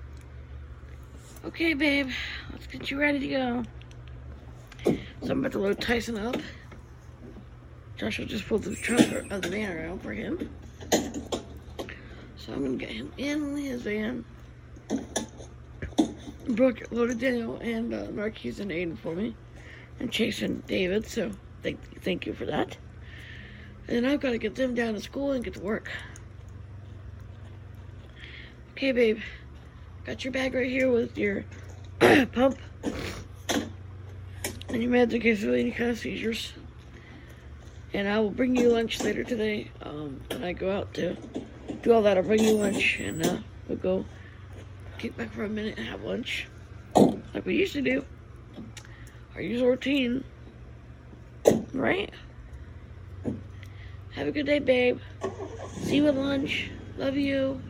Okay, 1.45 1.75
babe, 1.75 2.11
let's 2.53 2.67
get 2.67 2.91
you 2.91 3.01
ready 3.01 3.19
to 3.19 3.29
go. 3.29 3.63
So 4.85 5.33
I'm 5.33 5.41
about 5.41 5.53
to 5.53 5.59
load 5.59 5.81
Tyson 5.81 6.19
up. 6.19 6.37
Joshua 7.97 8.25
just 8.25 8.47
pulled 8.47 8.63
the 8.63 8.75
truck 8.75 9.01
or, 9.13 9.27
uh, 9.31 9.39
the 9.39 9.49
van 9.49 9.77
around 9.77 10.03
for 10.03 10.13
him. 10.13 10.51
So 12.37 12.53
I'm 12.53 12.65
gonna 12.65 12.77
get 12.77 12.91
him 12.91 13.13
in 13.17 13.57
his 13.57 13.83
van. 13.83 14.25
Brooke 16.49 16.83
loaded 16.91 17.19
Daniel 17.19 17.57
and 17.59 17.95
uh, 17.95 18.07
Marquise 18.13 18.61
and 18.61 18.71
Aiden 18.71 18.99
for 18.99 19.15
me, 19.15 19.35
and 19.99 20.11
Chase 20.11 20.43
and 20.43 20.67
David. 20.67 21.07
So 21.07 21.31
thank 21.63 22.03
thank 22.03 22.27
you 22.27 22.33
for 22.33 22.47
that. 22.47 22.77
And 23.89 24.07
I've 24.07 24.21
got 24.21 24.31
to 24.31 24.39
get 24.39 24.55
them 24.55 24.75
down 24.75 24.95
to 24.95 25.01
school 25.01 25.33
and 25.33 25.43
get 25.45 25.55
to 25.55 25.61
work. 25.61 25.91
Okay, 28.81 28.93
babe. 28.93 29.21
Got 30.07 30.25
your 30.25 30.33
bag 30.33 30.55
right 30.55 30.67
here 30.67 30.91
with 30.91 31.19
your 31.19 31.45
pump 31.99 32.57
and 34.71 34.83
your 34.83 34.91
meds 34.91 35.13
in 35.13 35.21
case 35.21 35.43
of 35.43 35.53
any 35.53 35.71
kind 35.71 35.91
of 35.91 35.99
seizures. 35.99 36.55
And 37.93 38.09
I 38.09 38.19
will 38.21 38.31
bring 38.31 38.57
you 38.57 38.71
lunch 38.71 38.99
later 39.03 39.23
today. 39.23 39.71
Um, 39.83 40.23
when 40.31 40.43
I 40.45 40.55
go 40.55 40.73
out 40.73 40.95
to 40.95 41.15
do 41.83 41.93
all 41.93 42.01
that, 42.01 42.17
I'll 42.17 42.23
bring 42.23 42.43
you 42.43 42.55
lunch 42.55 42.99
and 43.01 43.27
uh, 43.27 43.37
we'll 43.69 43.77
go 43.77 44.07
get 44.97 45.15
back 45.15 45.31
for 45.31 45.45
a 45.45 45.49
minute 45.51 45.77
and 45.77 45.87
have 45.87 46.03
lunch 46.03 46.49
like 46.97 47.45
we 47.45 47.57
used 47.57 47.75
to 47.75 47.83
do. 47.83 48.03
Our 49.35 49.43
usual 49.43 49.69
routine, 49.69 50.25
right? 51.75 52.15
Have 54.13 54.27
a 54.27 54.33
good 54.33 54.47
day, 54.47 54.59
babe. 54.59 55.01
See 55.83 55.97
you 55.97 56.07
at 56.07 56.15
lunch. 56.15 56.71
Love 56.97 57.19
you. 57.19 57.61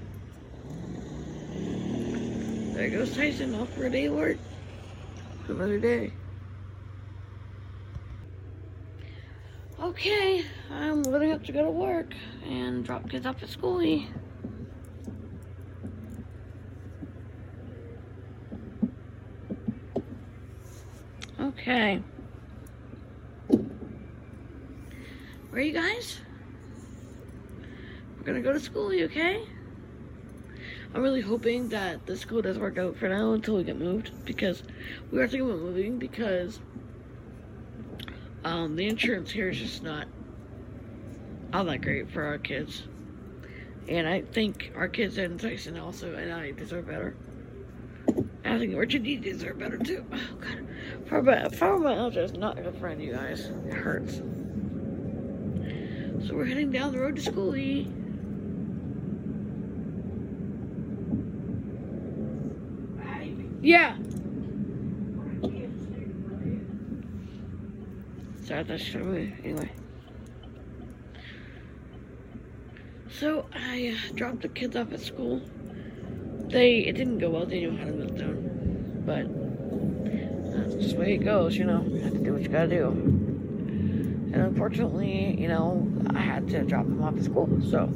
There 2.80 2.88
goes 2.88 3.14
Tyson 3.14 3.54
off 3.56 3.68
for 3.75 3.84
a 3.84 3.90
day 3.90 4.06
of 4.06 4.14
work. 4.14 4.38
Another 5.49 5.78
day. 5.78 6.14
Okay, 9.78 10.46
I'm 10.70 11.02
loading 11.02 11.32
up 11.32 11.44
to 11.44 11.52
go 11.52 11.62
to 11.62 11.70
work 11.70 12.14
and 12.42 12.82
drop 12.82 13.06
kids 13.10 13.26
off 13.26 13.42
at 13.42 13.50
school. 13.50 13.80
Okay. 21.38 22.02
Where 25.50 25.60
are 25.60 25.60
you 25.60 25.75
guys? 25.75 26.18
We're 28.16 28.25
gonna 28.25 28.40
go 28.40 28.54
to 28.54 28.60
school, 28.60 28.90
you 28.94 29.04
okay? 29.04 29.46
I'm 30.92 31.02
really 31.02 31.20
hoping 31.20 31.68
that 31.68 32.04
the 32.06 32.16
school 32.16 32.42
does 32.42 32.59
work 32.59 32.76
out 32.76 32.97
for 32.97 33.09
now 33.09 33.32
until 33.32 33.56
we 33.56 33.64
get 33.64 33.78
moved 33.78 34.11
because 34.25 34.64
we 35.12 35.20
are 35.20 35.28
thinking 35.28 35.49
about 35.49 35.61
moving 35.62 35.99
because 35.99 36.59
um, 38.44 38.75
the 38.75 38.88
insurance 38.88 39.30
here 39.30 39.50
is 39.50 39.59
just 39.59 39.82
not 39.85 40.06
all 41.52 41.64
that 41.64 41.82
great 41.82 42.11
for 42.11 42.25
our 42.25 42.38
kids. 42.38 42.82
And 43.88 44.09
I 44.09 44.23
think 44.23 44.73
our 44.75 44.88
kids 44.88 45.16
and 45.18 45.38
Tyson 45.38 45.78
also 45.78 46.14
and 46.14 46.32
I 46.32 46.50
deserve 46.50 46.88
better. 46.88 47.16
I 48.44 48.59
think 48.59 48.76
Richard 48.76 49.04
D 49.04 49.16
deserve 49.16 49.59
better 49.59 49.78
too. 49.78 50.04
Oh 51.12 51.23
god. 51.23 51.52
Fibromyalgia 51.52 52.25
is 52.25 52.32
not 52.32 52.59
a 52.59 52.62
good 52.62 52.76
friend, 52.76 53.00
you 53.00 53.12
guys. 53.12 53.47
It 53.66 53.75
hurts. 53.75 54.16
So 56.26 56.35
we're 56.35 56.47
heading 56.47 56.70
down 56.70 56.92
the 56.92 56.99
road 56.99 57.16
to 57.16 57.23
school. 57.23 57.54
Yeah. 63.61 63.97
Sorry, 68.45 68.62
that's 68.64 68.95
me. 68.95 69.35
Anyway. 69.45 69.71
So 73.11 73.47
I 73.52 73.95
uh, 73.95 74.14
dropped 74.14 74.43
the 74.43 74.49
kids 74.49 74.76
off 74.76 74.93
at 74.93 75.00
school. 75.00 75.43
They 76.49 76.79
it 76.79 76.97
didn't 76.97 77.19
go 77.19 77.31
well. 77.31 77.45
Daniel 77.45 77.76
had 77.76 77.88
a 77.88 77.93
meltdown, 77.93 79.05
but 79.05 79.29
that's 80.52 80.75
just 80.83 80.95
the 80.95 81.00
way 81.00 81.14
it 81.14 81.25
goes. 81.25 81.57
You 81.57 81.64
know, 81.64 81.85
you 81.87 82.00
have 82.00 82.12
to 82.14 82.19
do 82.19 82.33
what 82.33 82.43
you 82.43 82.49
gotta 82.49 82.69
do. 82.69 82.88
And 82.88 84.35
unfortunately, 84.35 85.37
you 85.38 85.49
know, 85.49 85.87
I 86.14 86.21
had 86.21 86.49
to 86.49 86.62
drop 86.62 86.87
them 86.87 87.02
off 87.02 87.17
at 87.19 87.25
school. 87.25 87.47
So 87.69 87.88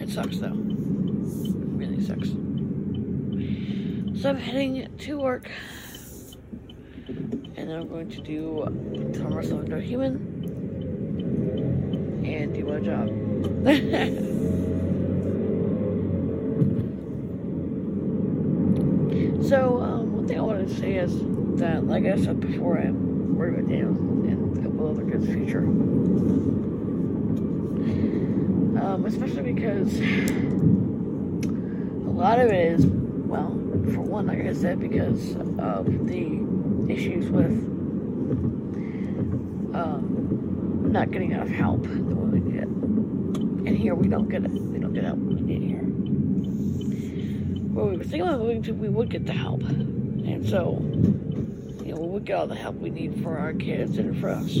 it 0.00 0.08
sucks 0.08 0.38
though. 0.38 0.46
It 0.46 0.54
really 1.76 2.02
sucks. 2.02 2.28
So 4.20 4.30
I'm 4.30 4.36
heading 4.36 4.96
to 4.98 5.16
work, 5.16 5.48
and 7.06 7.72
I'm 7.72 7.86
going 7.86 8.10
to 8.10 8.20
do 8.20 8.64
Thomas 9.16 9.48
Lavender 9.52 9.80
Human 9.80 10.16
and 12.26 12.52
do 12.52 12.64
my 12.64 12.80
job. 12.80 13.06
so, 19.48 19.80
um, 19.80 20.12
one 20.16 20.26
thing 20.26 20.36
I 20.36 20.42
wanted 20.42 20.66
to 20.66 20.74
say 20.74 20.96
is 20.96 21.12
that, 21.60 21.86
like 21.86 22.04
I 22.04 22.16
said 22.20 22.40
before, 22.40 22.76
I'm 22.76 23.36
worried 23.36 23.54
about 23.54 23.68
Daniel 23.68 23.90
and 23.90 24.58
a 24.58 24.62
couple 24.62 24.90
other 24.90 25.08
kids' 25.08 25.26
future. 25.28 25.60
Um, 28.82 29.04
especially 29.06 29.52
because 29.52 30.00
a 32.04 32.10
lot 32.10 32.40
of 32.40 32.50
it 32.50 32.80
is, 32.80 32.97
for 33.92 34.00
one, 34.00 34.26
like 34.26 34.40
I 34.40 34.52
said, 34.52 34.80
because 34.80 35.36
of 35.58 36.06
the 36.06 36.92
issues 36.92 37.30
with 37.30 37.52
um, 39.74 40.88
not 40.90 41.10
getting 41.10 41.32
enough 41.32 41.48
help 41.48 41.86
we 41.86 42.40
get. 42.40 42.64
And 42.64 43.76
here 43.76 43.94
we 43.94 44.08
don't 44.08 44.28
get 44.28 44.44
it. 44.44 44.50
We 44.50 44.78
don't 44.78 44.92
get 44.92 45.04
help 45.04 45.18
we 45.18 45.40
need 45.40 45.62
here. 45.62 45.84
Well, 47.72 47.86
we 47.88 47.96
were 47.96 48.04
thinking 48.04 48.78
we 48.78 48.88
would 48.88 49.10
get 49.10 49.26
the 49.26 49.32
help. 49.32 49.62
And 49.62 50.48
so, 50.48 50.78
you 51.84 51.94
know, 51.94 52.00
we 52.00 52.08
would 52.08 52.24
get 52.24 52.36
all 52.36 52.46
the 52.46 52.54
help 52.54 52.76
we 52.76 52.90
need 52.90 53.22
for 53.22 53.38
our 53.38 53.52
kids 53.52 53.98
and 53.98 54.18
for 54.20 54.30
us. 54.30 54.54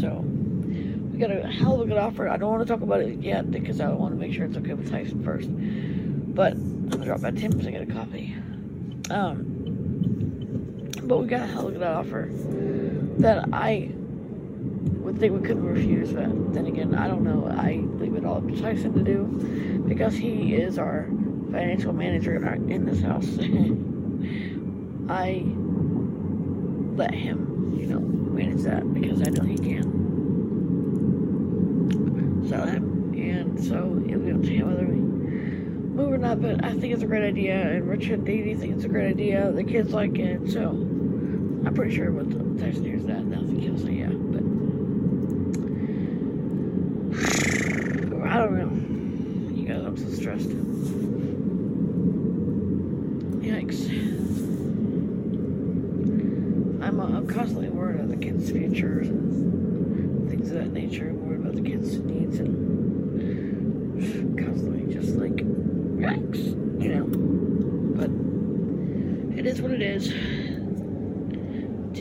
So, 0.00 0.24
we 1.12 1.18
got 1.18 1.30
a 1.30 1.46
hell 1.46 1.74
of 1.74 1.82
a 1.82 1.86
good 1.86 1.98
offer. 1.98 2.28
I 2.28 2.36
don't 2.36 2.50
want 2.50 2.66
to 2.66 2.72
talk 2.72 2.82
about 2.82 3.00
it 3.00 3.20
yet 3.20 3.50
because 3.50 3.80
I 3.80 3.88
want 3.90 4.14
to 4.14 4.18
make 4.18 4.32
sure 4.32 4.46
it's 4.46 4.56
okay 4.56 4.74
with 4.74 4.90
Tyson 4.90 5.22
first. 5.22 5.48
But 6.34 6.54
I'm 6.54 6.88
gonna 6.88 7.04
drop 7.04 7.20
by 7.20 7.30
Tim's 7.30 7.66
and 7.66 7.72
get 7.72 7.88
a 7.88 7.92
coffee. 7.92 8.34
Um, 9.10 9.52
but 11.02 11.18
we 11.18 11.26
got 11.26 11.42
a 11.42 11.46
hell 11.46 11.68
of 11.68 11.74
a 11.74 11.78
good 11.78 11.86
offer 11.86 12.30
that 13.18 13.48
I 13.52 13.90
would 15.02 15.18
think 15.18 15.34
we 15.34 15.46
couldn't 15.46 15.64
refuse. 15.64 16.12
But 16.12 16.54
then 16.54 16.66
again, 16.66 16.94
I 16.94 17.06
don't 17.08 17.22
know. 17.22 17.48
I 17.54 17.82
leave 18.00 18.14
it 18.14 18.24
all 18.24 18.38
up 18.38 18.48
to 18.48 18.60
Tyson 18.60 18.94
to 18.94 19.02
do 19.02 19.84
because 19.86 20.14
he 20.14 20.54
is 20.54 20.78
our 20.78 21.06
financial 21.50 21.92
manager 21.92 22.36
in, 22.36 22.44
our, 22.44 22.54
in 22.54 22.86
this 22.86 23.02
house. 23.02 23.26
I 25.10 25.44
let 26.96 27.12
him, 27.12 27.76
you 27.78 27.86
know, 27.86 28.00
manage 28.00 28.62
that 28.62 28.90
because 28.94 29.20
I 29.20 29.30
know 29.30 29.44
he 29.44 29.58
can. 29.58 30.00
So 32.48 32.56
him, 32.64 33.12
and 33.14 33.62
so 33.62 34.02
it'll 34.06 34.20
be 34.20 34.32
up 34.32 34.42
to 34.42 34.48
him 34.48 34.68
whether 34.68 34.86
we 34.86 35.21
move 35.92 36.12
or 36.12 36.18
not. 36.18 36.40
But 36.42 36.64
I 36.64 36.72
think 36.72 36.92
it's 36.92 37.02
a 37.02 37.06
great 37.06 37.22
idea, 37.24 37.54
and 37.54 37.88
Richard 37.88 38.18
and 38.18 38.26
Dee 38.26 38.42
Dee 38.42 38.54
think 38.54 38.74
it's 38.74 38.84
a 38.84 38.88
great 38.88 39.08
idea. 39.10 39.52
The 39.52 39.64
kids 39.64 39.92
like 39.92 40.18
it, 40.18 40.50
so 40.50 40.70
I'm 40.70 41.72
pretty 41.74 41.94
sure 41.94 42.10
what 42.10 42.28
the 42.30 42.64
Tyson 42.64 42.84
hears 42.84 43.04
that. 43.06 43.18
and 43.18 43.34
I 43.34 43.38
think 43.38 43.60
he'll 43.60 43.78
yeah, 43.88 44.06
but 44.08 44.42
I 48.32 48.38
don't 48.38 48.58
know. 48.58 49.54
You 49.54 49.68
guys, 49.68 49.84
I'm 49.84 49.96
so 49.96 50.08
stressed. 50.10 50.48
Yikes. 53.42 53.88
I'm, 56.82 57.00
uh, 57.00 57.04
I'm 57.04 57.26
constantly 57.26 57.68
worried 57.68 57.96
about 57.96 58.08
the 58.08 58.16
kids' 58.16 58.50
futures 58.50 59.08
and 59.08 60.28
things 60.30 60.50
of 60.50 60.56
that 60.56 60.72
nature. 60.72 61.08
I'm 61.10 61.26
worried 61.26 61.40
about 61.40 61.54
the 61.54 61.62
kids' 61.62 61.98
needs 61.98 62.38
and 62.38 64.38
constantly 64.38 64.92
just 64.92 65.16
like, 65.16 65.36
yikes, 65.36 66.44
you 66.82 66.88
know. 66.88 67.04
But 67.96 68.10
it 69.38 69.46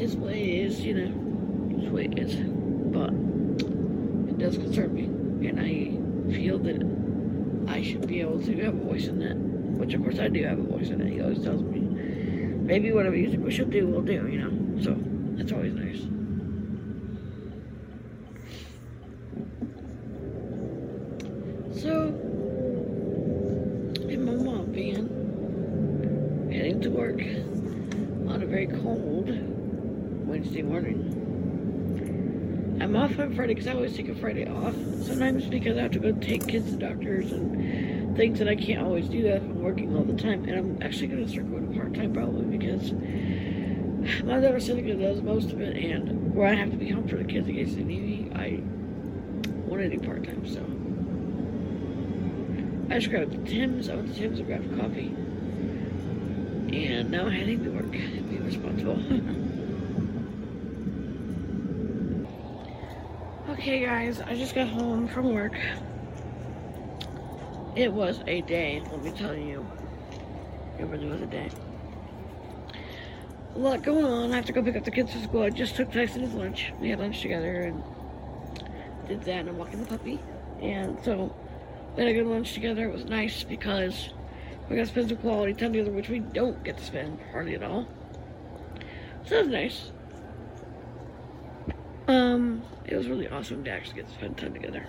is 0.01 0.15
way 0.17 0.41
it 0.41 0.65
is, 0.65 0.81
you 0.81 0.93
know. 0.93 1.77
It's 1.77 1.91
way 1.91 2.05
it 2.05 2.17
is. 2.19 2.35
But 2.35 3.11
it 4.29 4.37
does 4.37 4.57
concern 4.57 4.93
me. 4.93 5.05
And 5.47 5.59
I 5.59 6.33
feel 6.33 6.57
that 6.59 6.81
I 7.67 7.81
should 7.81 8.07
be 8.07 8.21
able 8.21 8.41
to 8.41 8.63
have 8.63 8.75
a 8.75 8.77
voice 8.77 9.07
in 9.07 9.19
that. 9.19 9.35
Which, 9.35 9.93
of 9.93 10.03
course, 10.03 10.19
I 10.19 10.27
do 10.27 10.43
have 10.43 10.59
a 10.59 10.63
voice 10.63 10.89
in 10.89 11.01
it. 11.01 11.11
He 11.11 11.21
always 11.21 11.43
tells 11.43 11.61
me, 11.63 11.79
maybe 11.79 12.91
whatever 12.91 13.15
you 13.15 13.29
think 13.29 13.43
we 13.43 13.51
should 13.51 13.71
do, 13.71 13.87
we'll 13.87 14.01
do, 14.01 14.27
you 14.27 14.39
know. 14.39 14.81
So, 14.81 14.95
that's 15.37 15.51
always 15.51 15.73
nice. 15.73 16.01
So, 21.81 22.09
in 24.07 24.23
my 24.23 24.33
mom 24.33 24.65
van, 24.71 26.49
heading 26.51 26.81
to 26.81 26.89
work 26.89 27.21
on 28.31 28.43
a 28.43 28.45
very 28.45 28.67
cold 28.67 29.29
Wednesday 30.27 30.61
morning. 30.61 31.17
I'm 32.79 32.95
off 32.95 33.10
on 33.21 33.35
Friday 33.35 33.53
because 33.53 33.67
I 33.67 33.73
always 33.73 33.95
take 33.95 34.09
a 34.09 34.15
Friday 34.15 34.47
off. 34.47 34.73
Sometimes 35.03 35.45
because 35.45 35.77
I 35.77 35.81
have 35.81 35.91
to 35.91 35.99
go 35.99 36.11
take 36.13 36.47
kids 36.47 36.71
to 36.71 36.77
doctors 36.77 37.31
and 37.31 38.17
things 38.17 38.41
and 38.41 38.49
I 38.49 38.55
can't 38.55 38.83
always 38.83 39.07
do 39.07 39.21
that 39.23 39.37
if 39.37 39.43
I'm 39.43 39.61
working 39.61 39.95
all 39.95 40.03
the 40.03 40.15
time. 40.15 40.43
And 40.45 40.57
I'm 40.57 40.81
actually 40.81 41.07
going 41.07 41.23
to 41.25 41.31
start 41.31 41.49
going 41.49 41.73
part 41.73 41.93
time 41.93 42.13
probably 42.13 42.45
because 42.57 42.91
my 44.23 44.39
daughter 44.39 44.59
Seneca 44.59 44.95
does 44.95 45.21
most 45.21 45.51
of 45.51 45.61
it, 45.61 45.77
and 45.77 46.33
where 46.33 46.47
I 46.47 46.55
have 46.55 46.71
to 46.71 46.77
be 46.77 46.89
home 46.89 47.07
for 47.07 47.17
the 47.17 47.23
kids 47.23 47.47
in 47.47 47.55
case 47.55 47.75
they 47.75 47.83
need 47.83 48.01
me, 48.01 48.31
I 48.35 48.61
want 49.69 49.83
to 49.83 49.89
do 49.89 49.99
part 49.99 50.23
time. 50.23 50.47
So 50.47 50.59
I 52.89 52.97
just 52.97 53.11
grabbed 53.11 53.31
the 53.31 53.49
Tim's. 53.49 53.89
I 53.89 53.95
went 53.95 54.13
to 54.13 54.19
Tim's 54.19 54.39
and 54.39 54.47
grabbed 54.47 54.75
coffee, 54.79 55.13
and 56.75 57.11
now 57.11 57.27
I'm 57.27 57.31
heading 57.31 57.63
to 57.63 57.69
work. 57.69 57.93
And 57.93 58.29
be 58.29 58.37
responsible. 58.39 59.47
Okay, 63.61 63.85
guys, 63.85 64.19
I 64.19 64.35
just 64.35 64.55
got 64.55 64.69
home 64.69 65.07
from 65.07 65.35
work. 65.35 65.53
It 67.75 67.93
was 67.93 68.23
a 68.25 68.41
day, 68.41 68.81
let 68.91 69.03
me 69.03 69.11
tell 69.11 69.35
you. 69.35 69.63
It 70.79 70.85
really 70.85 71.05
was 71.05 71.21
a 71.21 71.27
day. 71.27 71.47
A 73.53 73.59
lot 73.59 73.83
going 73.83 74.03
on. 74.03 74.31
I 74.31 74.37
have 74.37 74.45
to 74.45 74.51
go 74.51 74.63
pick 74.63 74.75
up 74.75 74.83
the 74.83 74.89
kids 74.89 75.11
from 75.11 75.21
school. 75.21 75.43
I 75.43 75.51
just 75.51 75.75
took 75.75 75.91
Tyson 75.91 76.21
his 76.21 76.33
lunch. 76.33 76.73
We 76.79 76.89
had 76.89 76.97
lunch 76.97 77.21
together 77.21 77.61
and 77.61 77.83
did 79.07 79.21
that. 79.25 79.41
And 79.41 79.49
I'm 79.49 79.59
walking 79.59 79.79
the 79.79 79.85
puppy. 79.85 80.17
And 80.59 80.97
so 81.05 81.31
we 81.95 82.01
had 82.01 82.11
a 82.11 82.15
good 82.15 82.25
lunch 82.25 82.55
together. 82.55 82.89
It 82.89 82.91
was 82.91 83.05
nice 83.05 83.43
because 83.43 84.09
we 84.71 84.75
got 84.75 84.87
to 84.87 84.91
spend 84.91 85.09
some 85.09 85.17
quality 85.19 85.53
time 85.53 85.73
together, 85.73 85.91
which 85.91 86.09
we 86.09 86.17
don't 86.17 86.63
get 86.63 86.79
to 86.79 86.83
spend 86.83 87.19
hardly 87.31 87.53
at 87.53 87.61
all. 87.61 87.87
So 89.27 89.35
that 89.35 89.45
was 89.45 89.53
nice. 89.53 89.91
It 92.91 92.97
was 92.97 93.07
really 93.07 93.29
awesome 93.29 93.63
to 93.63 93.71
actually 93.71 93.95
get 93.95 94.09
to 94.09 94.13
spend 94.13 94.37
time 94.37 94.53
together. 94.53 94.85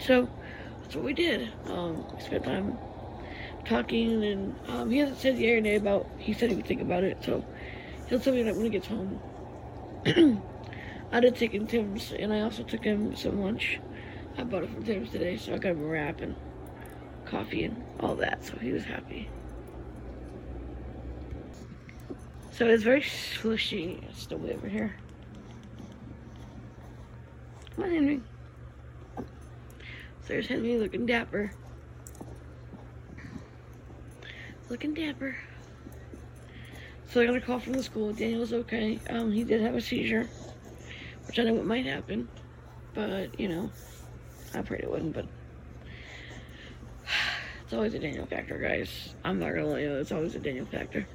So, 0.00 0.26
that's 0.80 0.96
what 0.96 1.04
we 1.04 1.12
did. 1.12 1.52
Um, 1.66 2.02
we 2.16 2.22
spent 2.22 2.44
time 2.44 2.78
talking, 3.66 4.24
and 4.24 4.56
um, 4.68 4.90
he 4.90 4.96
hasn't 4.98 5.18
said 5.18 5.36
yay 5.36 5.58
or 5.58 5.60
nay 5.60 5.74
about, 5.74 6.08
he 6.16 6.32
said 6.32 6.48
he 6.48 6.56
would 6.56 6.66
think 6.66 6.80
about 6.80 7.04
it, 7.04 7.18
so 7.22 7.44
he'll 8.08 8.20
tell 8.20 8.32
me 8.32 8.42
that 8.44 8.54
when 8.54 8.64
he 8.64 8.70
gets 8.70 8.86
home. 8.86 9.20
I 11.12 11.20
did 11.20 11.36
take 11.36 11.52
him 11.52 11.66
Tim's, 11.66 12.10
and 12.10 12.32
I 12.32 12.40
also 12.40 12.62
took 12.62 12.84
him 12.84 13.14
some 13.16 13.42
lunch. 13.42 13.78
I 14.38 14.44
bought 14.44 14.64
it 14.64 14.70
from 14.70 14.82
Tim's 14.82 15.10
today, 15.10 15.36
so 15.36 15.52
I 15.52 15.58
got 15.58 15.72
him 15.72 15.82
a 15.82 15.86
wrap 15.86 16.22
and 16.22 16.34
coffee 17.26 17.64
and 17.64 17.84
all 18.00 18.14
that, 18.14 18.46
so 18.46 18.56
he 18.56 18.72
was 18.72 18.84
happy. 18.84 19.28
So 22.52 22.66
it's 22.66 22.82
very 22.82 23.02
slushy. 23.02 24.02
It's 24.08 24.22
still 24.22 24.38
way 24.38 24.54
over 24.54 24.68
here. 24.68 24.94
Come 27.80 27.88
on, 27.88 27.94
Henry. 27.94 28.20
So 29.16 29.24
there's 30.28 30.46
Henry 30.46 30.76
looking 30.76 31.06
dapper. 31.06 31.50
Looking 34.68 34.92
dapper. 34.92 35.34
So 37.08 37.22
I 37.22 37.26
got 37.26 37.36
a 37.36 37.40
call 37.40 37.58
from 37.58 37.72
the 37.72 37.82
school. 37.82 38.12
Daniel's 38.12 38.52
okay. 38.52 38.98
Um, 39.08 39.32
he 39.32 39.44
did 39.44 39.62
have 39.62 39.74
a 39.74 39.80
seizure, 39.80 40.28
which 41.26 41.38
I 41.38 41.44
know 41.44 41.54
what 41.54 41.64
might 41.64 41.86
happen, 41.86 42.28
but 42.92 43.40
you 43.40 43.48
know, 43.48 43.70
I 44.52 44.60
prayed 44.60 44.82
it 44.82 44.90
wouldn't. 44.90 45.14
But 45.14 45.24
it's 47.64 47.72
always 47.72 47.94
a 47.94 47.98
Daniel 47.98 48.26
factor, 48.26 48.58
guys. 48.58 49.14
I'm 49.24 49.38
not 49.38 49.54
gonna 49.54 49.68
lie, 49.68 49.80
you, 49.80 49.94
it's 49.94 50.12
always 50.12 50.34
a 50.34 50.38
Daniel 50.38 50.66
factor. 50.66 51.06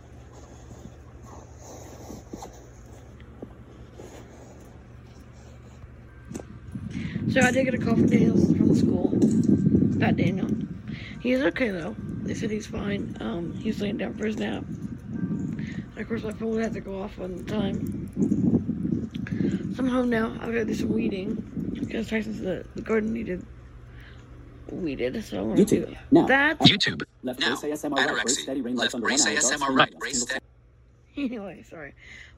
So 7.35 7.41
So 7.41 7.47
I 7.47 7.51
did 7.51 7.65
get 7.65 7.73
a 7.73 7.77
call 7.77 7.95
from 7.95 8.07
Daniel 8.07 8.37
from 8.37 8.67
the 8.69 8.75
school. 8.75 9.11
Not 9.99 10.15
Daniel. 10.15 10.47
He's 11.19 11.41
okay 11.41 11.67
though. 11.69 11.93
They 12.23 12.33
said 12.33 12.49
he's 12.49 12.65
fine. 12.65 13.17
Um, 13.19 13.51
he's 13.57 13.81
laying 13.81 13.97
down 13.97 14.13
for 14.13 14.25
his 14.25 14.37
nap. 14.37 14.63
And 14.63 15.97
of 15.97 16.07
course, 16.07 16.23
my 16.23 16.31
phone 16.31 16.61
had 16.61 16.73
to 16.75 16.79
go 16.79 17.01
off 17.01 17.19
on 17.19 17.35
the 17.35 17.43
time. 17.43 18.09
So 19.75 19.83
I'm 19.83 19.89
home 19.89 20.09
now. 20.09 20.31
I've 20.39 20.47
got 20.53 20.59
to 20.59 20.65
do 20.65 20.73
some 20.73 20.93
weeding 20.93 21.35
because 21.77 22.07
Tyson's 22.07 22.39
the, 22.39 22.65
the 22.73 22.81
garden 22.81 23.11
needed 23.11 23.45
weeded. 24.71 25.21
So 25.25 25.41
I'm 25.41 25.49
gonna 25.49 25.61
YouTube. 25.65 25.89
do 25.89 25.97
Now. 26.11 26.27
that. 26.27 26.57
YouTube. 26.59 27.03
Left 27.23 27.41
Now, 27.41 27.57
brace 27.59 27.83
ASMR 27.83 27.97
right 27.97 28.07
brace 28.23 28.37
anorexia. 28.37 28.43
steady 28.43 28.61
ring 28.61 28.75
lights 28.77 28.93
Left 28.93 28.95
on 28.95 29.01
the 29.01 29.05
one 29.07 29.09
brace 29.11 29.25
ASMR 29.25 29.59
right 29.75 29.89
window. 29.89 29.97
brace 29.99 30.21
steady. 30.21 30.45
Anyway, 31.17 31.65
sorry. 31.69 31.93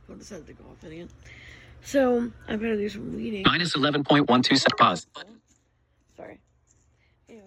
Phone 0.07 0.17
decided 0.17 0.47
to 0.47 0.53
go 0.53 0.63
off 0.71 0.83
again. 0.83 1.09
So 1.83 2.31
I've 2.47 2.61
got 2.61 2.67
to 2.67 2.77
do 2.77 2.89
some 2.89 3.15
weeding. 3.15 3.43
Minus 3.45 3.75
11.12 3.75 4.57
sec. 4.57 4.77
Pause. 4.77 5.07
Sorry. 6.15 6.39
Anyway, 7.29 7.45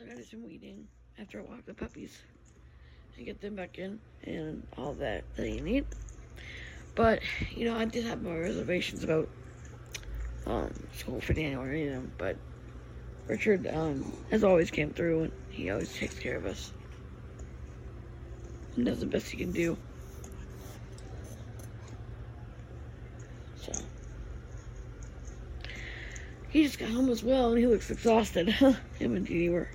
I 0.00 0.04
gotta 0.04 0.16
do 0.16 0.24
some 0.24 0.44
weeding 0.44 0.86
after 1.18 1.40
I 1.40 1.42
walk 1.42 1.64
the 1.64 1.74
puppies 1.74 2.18
and 3.16 3.24
get 3.24 3.40
them 3.40 3.54
back 3.54 3.78
in 3.78 3.98
and 4.24 4.66
all 4.76 4.92
that 4.94 5.24
that 5.36 5.48
you 5.48 5.60
need. 5.60 5.86
But 6.94 7.20
you 7.54 7.64
know, 7.64 7.76
I 7.76 7.84
did 7.84 8.04
have 8.04 8.22
my 8.22 8.36
reservations 8.36 9.04
about 9.04 9.28
um, 10.46 10.72
school 10.96 11.20
for 11.20 11.32
Daniel, 11.32 11.66
you 11.66 11.90
know. 11.90 12.02
But 12.18 12.36
Richard, 13.26 13.66
um, 13.68 14.12
as 14.30 14.44
always, 14.44 14.70
came 14.70 14.90
through 14.90 15.24
and 15.24 15.32
he 15.48 15.70
always 15.70 15.94
takes 15.94 16.18
care 16.18 16.36
of 16.36 16.46
us 16.46 16.72
and 18.76 18.84
does 18.84 19.00
the 19.00 19.06
best 19.06 19.30
he 19.30 19.36
can 19.36 19.52
do. 19.52 19.76
So. 23.56 23.72
He 26.52 26.64
just 26.64 26.78
got 26.78 26.90
home 26.90 27.08
as 27.08 27.24
well, 27.24 27.48
and 27.48 27.58
he 27.58 27.66
looks 27.66 27.90
exhausted. 27.90 28.48
Him 28.98 29.16
and 29.16 29.26
Dee 29.26 29.48
were 29.48 29.70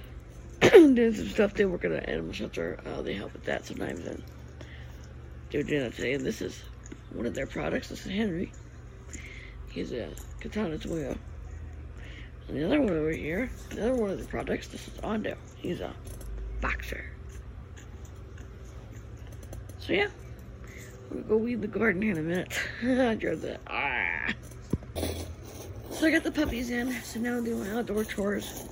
doing 0.60 1.12
some 1.14 1.28
stuff. 1.28 1.54
They 1.54 1.64
work 1.64 1.84
at 1.84 1.90
an 1.90 2.04
animal 2.04 2.32
shelter. 2.32 2.78
Uh, 2.86 3.02
they 3.02 3.14
help 3.14 3.32
with 3.32 3.44
that 3.46 3.66
sometimes, 3.66 4.06
and 4.06 4.22
they 5.50 5.58
were 5.58 5.64
doing 5.64 5.82
that 5.82 5.94
today. 5.96 6.12
And 6.12 6.24
this 6.24 6.40
is 6.40 6.62
one 7.12 7.26
of 7.26 7.34
their 7.34 7.48
products. 7.48 7.88
This 7.88 8.06
is 8.06 8.12
Henry. 8.12 8.52
He's 9.68 9.90
a 9.90 10.10
Katana 10.38 10.78
Toyo. 10.78 11.18
And 12.46 12.56
the 12.56 12.66
other 12.66 12.80
one 12.80 12.92
over 12.92 13.10
here, 13.10 13.50
another 13.72 13.94
one 13.94 14.10
of 14.10 14.20
the 14.20 14.26
products. 14.26 14.68
This 14.68 14.86
is 14.86 15.00
Ondo. 15.00 15.36
He's 15.56 15.80
a 15.80 15.92
boxer. 16.60 17.04
So 19.80 19.92
yeah, 19.92 20.08
we'll 21.10 21.24
go 21.24 21.36
weed 21.36 21.62
the 21.62 21.66
garden 21.66 22.00
here 22.00 22.12
in 22.12 22.18
a 22.18 22.22
minute. 22.22 22.56
I 22.84 23.16
drove 23.16 23.40
the 23.40 23.58
ah. 23.66 24.32
So 26.02 26.08
I 26.08 26.10
got 26.10 26.24
the 26.24 26.32
puppies 26.32 26.70
in, 26.70 26.92
so 27.04 27.20
now 27.20 27.36
I'm 27.36 27.44
doing 27.44 27.60
my 27.60 27.78
outdoor 27.78 28.02
chores. 28.02 28.64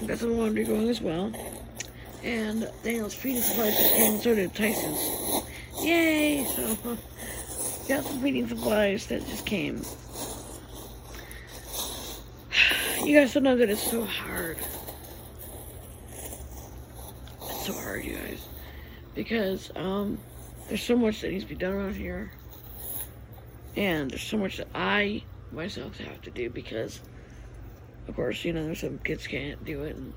I've 0.00 0.08
got 0.08 0.18
some 0.18 0.36
laundry 0.36 0.64
going 0.64 0.88
as 0.88 1.00
well. 1.00 1.32
And 2.24 2.68
Daniel's 2.82 3.14
feeding 3.14 3.40
supplies 3.40 3.78
just 3.78 3.94
came, 3.94 4.18
so 4.18 4.34
did 4.34 4.52
Tyson's. 4.52 5.44
Yay! 5.80 6.44
So, 6.44 6.76
got 7.88 8.04
some 8.04 8.20
feeding 8.20 8.48
supplies 8.48 9.06
that 9.06 9.24
just 9.28 9.46
came. 9.46 9.84
You 13.04 13.16
guys 13.16 13.32
don't 13.32 13.44
know 13.44 13.56
that 13.56 13.70
it's 13.70 13.88
so 13.88 14.04
hard. 14.04 14.58
It's 17.42 17.66
so 17.66 17.74
hard, 17.74 18.04
you 18.04 18.16
guys. 18.16 18.48
Because, 19.14 19.70
um, 19.76 20.18
there's 20.66 20.82
so 20.82 20.96
much 20.96 21.20
that 21.20 21.30
needs 21.30 21.44
to 21.44 21.48
be 21.48 21.54
done 21.54 21.74
around 21.74 21.94
here. 21.94 22.32
And 23.76 24.10
there's 24.10 24.24
so 24.24 24.36
much 24.36 24.56
that 24.56 24.66
I 24.74 25.22
myself 25.52 25.96
to 25.98 26.04
have 26.04 26.22
to 26.22 26.30
do 26.30 26.50
because, 26.50 27.00
of 28.08 28.16
course, 28.16 28.44
you 28.44 28.52
know, 28.52 28.74
some 28.74 28.98
kids 28.98 29.26
can't 29.26 29.64
do 29.64 29.82
it. 29.82 29.96
And 29.96 30.12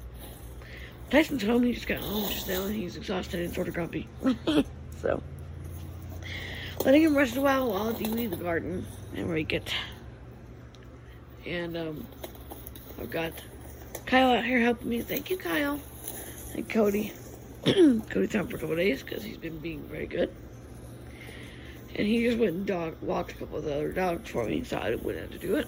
Tyson's 1.10 1.44
home. 1.44 1.64
He 1.64 1.74
just 1.74 1.88
got 1.88 2.00
home 2.00 2.30
just 2.30 2.48
now, 2.48 2.64
and 2.64 2.76
he's 2.76 2.98
exhausted 2.98 3.40
and 3.42 3.54
sort 3.54 3.68
of 3.68 3.74
grumpy. 3.74 4.08
so, 5.02 5.22
letting 6.84 7.04
him 7.04 7.16
rest 7.16 7.36
a 7.36 7.42
while 7.42 7.70
while 7.70 7.90
I 7.90 7.92
weed 7.92 8.32
the 8.32 8.38
garden 8.38 8.86
and 9.16 9.30
rake 9.30 9.54
it. 9.54 9.74
And 11.46 11.78
um, 11.78 12.08
I've 13.00 13.12
got 13.12 13.34
Kyle 14.06 14.36
out 14.36 14.46
here 14.46 14.60
helping 14.60 14.90
me. 14.90 15.02
Thank 15.02 15.30
you, 15.30 15.38
Kyle. 15.38 15.80
And 16.56 16.68
Cody. 16.68 17.14
Cody's 17.66 18.36
out 18.36 18.50
for 18.50 18.58
a 18.58 18.60
couple 18.60 18.76
days 18.76 19.04
because 19.04 19.24
he's 19.24 19.38
been 19.38 19.60
being 19.60 19.84
very 19.84 20.08
good. 20.08 20.34
And 21.98 22.06
he 22.06 22.24
just 22.26 22.38
went 22.38 22.52
and 22.52 22.66
dog 22.66 22.96
walked 23.02 23.32
a 23.32 23.36
couple 23.36 23.58
of 23.58 23.64
the 23.64 23.74
other 23.74 23.92
dogs 23.94 24.30
for 24.30 24.44
me, 24.44 24.64
so 24.66 24.78
I 24.78 24.96
wouldn't 24.96 25.32
have 25.32 25.40
to 25.40 25.48
do 25.48 25.56
it. 25.56 25.68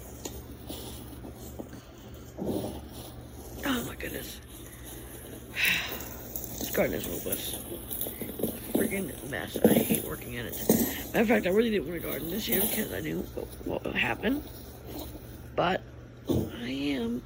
Oh 3.65 3.83
my 3.87 3.95
goodness. 3.95 4.39
This 6.59 6.71
garden 6.71 6.95
is 6.95 7.05
hopeless. 7.05 7.55
Freaking 8.73 9.29
mess. 9.29 9.57
I 9.63 9.73
hate 9.73 10.03
working 10.03 10.33
in 10.33 10.47
it. 10.47 10.55
Matter 11.13 11.21
of 11.21 11.27
fact, 11.27 11.45
I 11.45 11.51
really 11.51 11.69
didn't 11.69 11.87
want 11.87 12.01
to 12.01 12.07
garden 12.07 12.29
this 12.31 12.47
year 12.47 12.61
because 12.61 12.91
I 12.91 12.99
knew 12.99 13.19
what 13.65 13.83
would 13.85 13.95
happen. 13.95 14.43
But 15.55 15.83
I 16.27 16.69
am. 16.69 17.21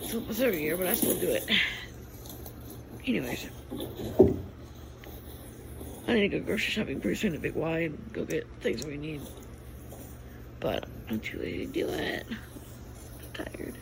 It's 0.00 0.14
almost 0.14 0.40
every 0.40 0.62
year, 0.62 0.78
but 0.78 0.86
I 0.86 0.94
still 0.94 1.16
do 1.20 1.28
it. 1.28 1.48
Anyways. 3.06 3.48
I 6.06 6.14
need 6.14 6.30
to 6.30 6.40
go 6.40 6.40
grocery 6.40 6.70
shopping 6.70 7.00
pretty 7.00 7.16
soon 7.16 7.34
at 7.34 7.42
Big 7.42 7.54
Y 7.54 7.78
and 7.80 8.12
go 8.12 8.24
get 8.24 8.46
things 8.60 8.84
we 8.84 8.96
need. 8.96 9.22
But 10.60 10.84
I'm 11.08 11.20
too 11.20 11.38
lazy 11.38 11.66
to 11.66 11.72
do 11.72 11.88
it. 11.88 12.26
I'm 12.28 13.44
tired. 13.44 13.74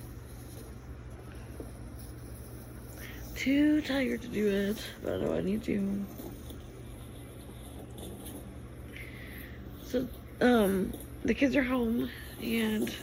Too 3.36 3.80
tired 3.82 4.22
to 4.22 4.28
do 4.28 4.48
it, 4.48 4.76
but 5.02 5.14
I 5.14 5.16
know 5.18 5.34
I 5.34 5.40
need 5.40 5.64
to. 5.64 6.04
So, 9.86 10.08
um, 10.40 10.92
the 11.24 11.34
kids 11.34 11.56
are 11.56 11.62
home 11.62 12.08
and 12.42 12.94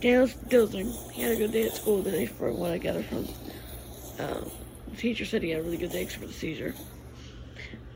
Daniel's 0.00 0.34
dozing. 0.34 0.92
He 1.12 1.22
had 1.22 1.32
a 1.32 1.36
good 1.36 1.52
day 1.52 1.66
at 1.66 1.74
school 1.74 2.02
today 2.02 2.26
from 2.26 2.58
what 2.58 2.70
I 2.70 2.78
gathered 2.78 3.06
from 3.06 3.26
um, 4.18 4.50
teacher 5.00 5.24
said 5.24 5.42
he 5.42 5.50
had 5.50 5.60
a 5.60 5.62
really 5.62 5.78
good 5.78 5.92
day 5.92 6.02
except 6.02 6.20
for 6.20 6.28
the 6.28 6.32
seizure. 6.32 6.74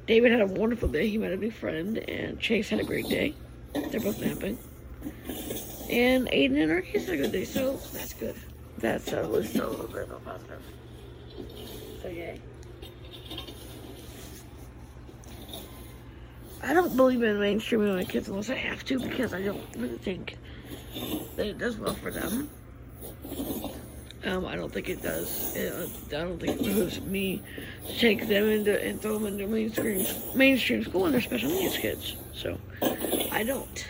David 0.06 0.32
had 0.32 0.40
a 0.40 0.46
wonderful 0.46 0.88
day. 0.88 1.08
He 1.08 1.18
met 1.18 1.32
a 1.32 1.36
new 1.36 1.50
friend, 1.50 1.98
and 1.98 2.40
Chase 2.40 2.70
had 2.70 2.80
a 2.80 2.84
great 2.84 3.08
day. 3.08 3.34
They're 3.74 4.00
both 4.00 4.20
napping. 4.20 4.58
And 5.90 6.28
Aiden 6.28 6.62
and 6.62 6.72
Arceus 6.72 7.06
had 7.06 7.14
a 7.14 7.16
good 7.18 7.32
day, 7.32 7.44
so 7.44 7.76
that's 7.92 8.14
good. 8.14 8.34
That's 8.78 9.10
was 9.12 9.48
still 9.48 9.68
a 9.68 9.70
little 9.70 9.86
bit 9.86 10.02
of 10.02 10.12
a 10.12 10.18
positive. 10.20 10.62
So 12.02 12.08
yay. 12.08 12.40
I 16.62 16.72
don't 16.72 16.96
believe 16.96 17.22
in 17.22 17.36
mainstreaming 17.36 17.94
my 17.94 18.04
kids 18.04 18.28
unless 18.28 18.48
I 18.48 18.54
have 18.54 18.84
to 18.84 18.98
because 18.98 19.34
I 19.34 19.42
don't 19.42 19.62
really 19.76 19.98
think 19.98 20.36
that 21.36 21.46
it 21.46 21.58
does 21.58 21.76
well 21.76 21.94
for 21.94 22.10
them. 22.10 22.48
Um, 24.26 24.46
I 24.46 24.56
don't 24.56 24.72
think 24.72 24.88
it 24.88 25.02
does. 25.02 25.54
Uh, 25.54 25.87
I 26.06 26.10
don't 26.10 26.40
think 26.40 26.58
it 26.58 26.64
behooves 26.64 27.00
me 27.02 27.42
to 27.87 27.98
take 27.98 28.26
them 28.26 28.48
into 28.48 28.82
and 28.82 29.00
throw 29.00 29.18
them 29.18 29.26
into 29.26 29.46
mainstream 29.46 30.06
mainstream 30.34 30.82
school 30.82 31.04
and 31.04 31.14
they're 31.14 31.20
special 31.20 31.50
needs 31.50 31.76
kids. 31.76 32.16
So 32.32 32.58
I 33.30 33.44
don't, 33.44 33.87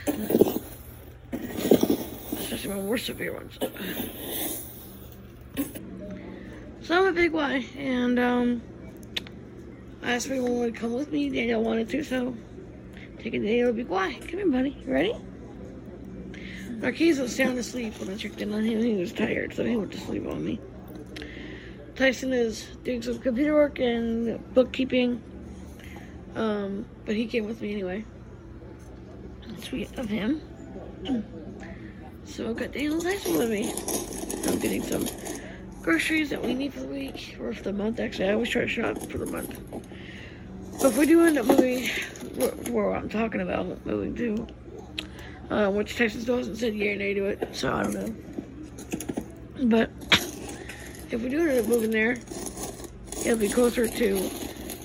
especially 2.32 2.70
my 2.70 2.80
more 2.80 2.98
severe 2.98 3.32
ones. 3.32 3.58
So 6.82 6.98
I'm 6.98 7.06
a 7.06 7.12
big 7.12 7.32
Y, 7.32 7.64
and 7.78 8.18
um, 8.18 8.62
I 10.02 10.14
asked 10.14 10.26
if 10.26 10.32
anyone 10.32 10.58
would 10.58 10.74
come 10.74 10.92
with 10.92 11.12
me. 11.12 11.30
Daniel 11.30 11.62
wanted 11.62 11.88
to, 11.90 12.02
so 12.02 12.36
taking 13.20 13.42
Daniel 13.42 13.68
to 13.68 13.72
Big 13.72 13.88
Y. 13.88 14.18
Come 14.20 14.28
here, 14.28 14.48
buddy. 14.48 14.76
You 14.84 14.92
ready? 14.92 15.14
Marquise 16.80 17.18
was 17.18 17.34
sound 17.34 17.58
asleep 17.58 17.98
when 17.98 18.10
I 18.10 18.16
checked 18.16 18.40
in 18.40 18.52
on 18.52 18.64
him. 18.64 18.80
He 18.80 18.94
was 18.94 19.12
tired, 19.12 19.54
so 19.54 19.64
he 19.64 19.76
went 19.76 19.92
to 19.92 20.00
sleep 20.00 20.26
on 20.26 20.44
me. 20.44 20.60
Tyson 21.96 22.32
is 22.32 22.66
doing 22.82 23.02
some 23.02 23.18
computer 23.18 23.54
work 23.54 23.78
and 23.78 24.42
bookkeeping, 24.52 25.22
um, 26.34 26.84
but 27.04 27.14
he 27.14 27.26
came 27.26 27.46
with 27.46 27.60
me 27.60 27.72
anyway. 27.72 28.04
Sweet 29.58 29.96
of 29.98 30.08
him. 30.08 30.42
So 32.24 32.50
I've 32.50 32.56
got 32.56 32.72
Daniel 32.72 33.00
Tyson 33.00 33.38
with 33.38 33.50
me. 33.50 33.72
I'm 34.50 34.58
getting 34.58 34.82
some 34.82 35.06
groceries 35.82 36.30
that 36.30 36.42
we 36.42 36.54
need 36.54 36.74
for 36.74 36.80
the 36.80 36.86
week 36.86 37.36
or 37.40 37.52
for 37.52 37.62
the 37.62 37.72
month. 37.72 38.00
Actually, 38.00 38.28
I 38.28 38.32
always 38.32 38.48
try 38.48 38.62
to 38.62 38.68
shop 38.68 38.98
for 39.10 39.18
the 39.18 39.26
month. 39.26 39.58
But 39.70 40.88
if 40.88 40.98
we 40.98 41.06
do 41.06 41.24
end 41.24 41.38
up 41.38 41.46
moving 41.46 41.88
where, 42.72 42.94
I'm 42.94 43.08
talking 43.08 43.40
about 43.40 43.86
moving 43.86 44.14
to, 44.16 44.46
uh, 45.54 45.70
which 45.70 45.96
Texas 45.96 46.26
hasn't 46.26 46.56
said 46.56 46.74
yay 46.74 46.96
nay 46.96 47.14
to 47.14 47.26
it, 47.26 47.48
so 47.52 47.72
I 47.72 47.84
don't 47.84 47.94
know. 47.94 48.12
But 49.66 49.90
if 51.12 51.22
we 51.22 51.28
do 51.28 51.48
end 51.48 51.60
up 51.60 51.66
moving 51.66 51.92
there, 51.92 52.18
it'll 53.24 53.38
be 53.38 53.48
closer 53.48 53.86
to 53.86 54.30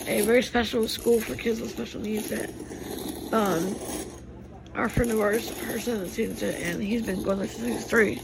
a 0.06 0.22
very 0.22 0.44
special 0.44 0.88
school 0.88 1.20
for 1.20 1.36
kids 1.36 1.60
with 1.60 1.72
special 1.72 2.02
needs 2.02 2.30
that 2.30 2.52
um, 3.34 3.76
our 4.76 4.90
friend 4.90 5.10
of 5.10 5.20
ours, 5.20 5.50
her 5.62 5.80
son 5.80 6.02
is 6.02 6.16
two, 6.16 6.32
and 6.46 6.84
he's 6.84 7.04
been 7.04 7.24
going 7.24 7.40
there 7.40 7.48
since 7.48 7.66
he 7.66 7.74
was 7.74 7.86
three. 7.86 8.22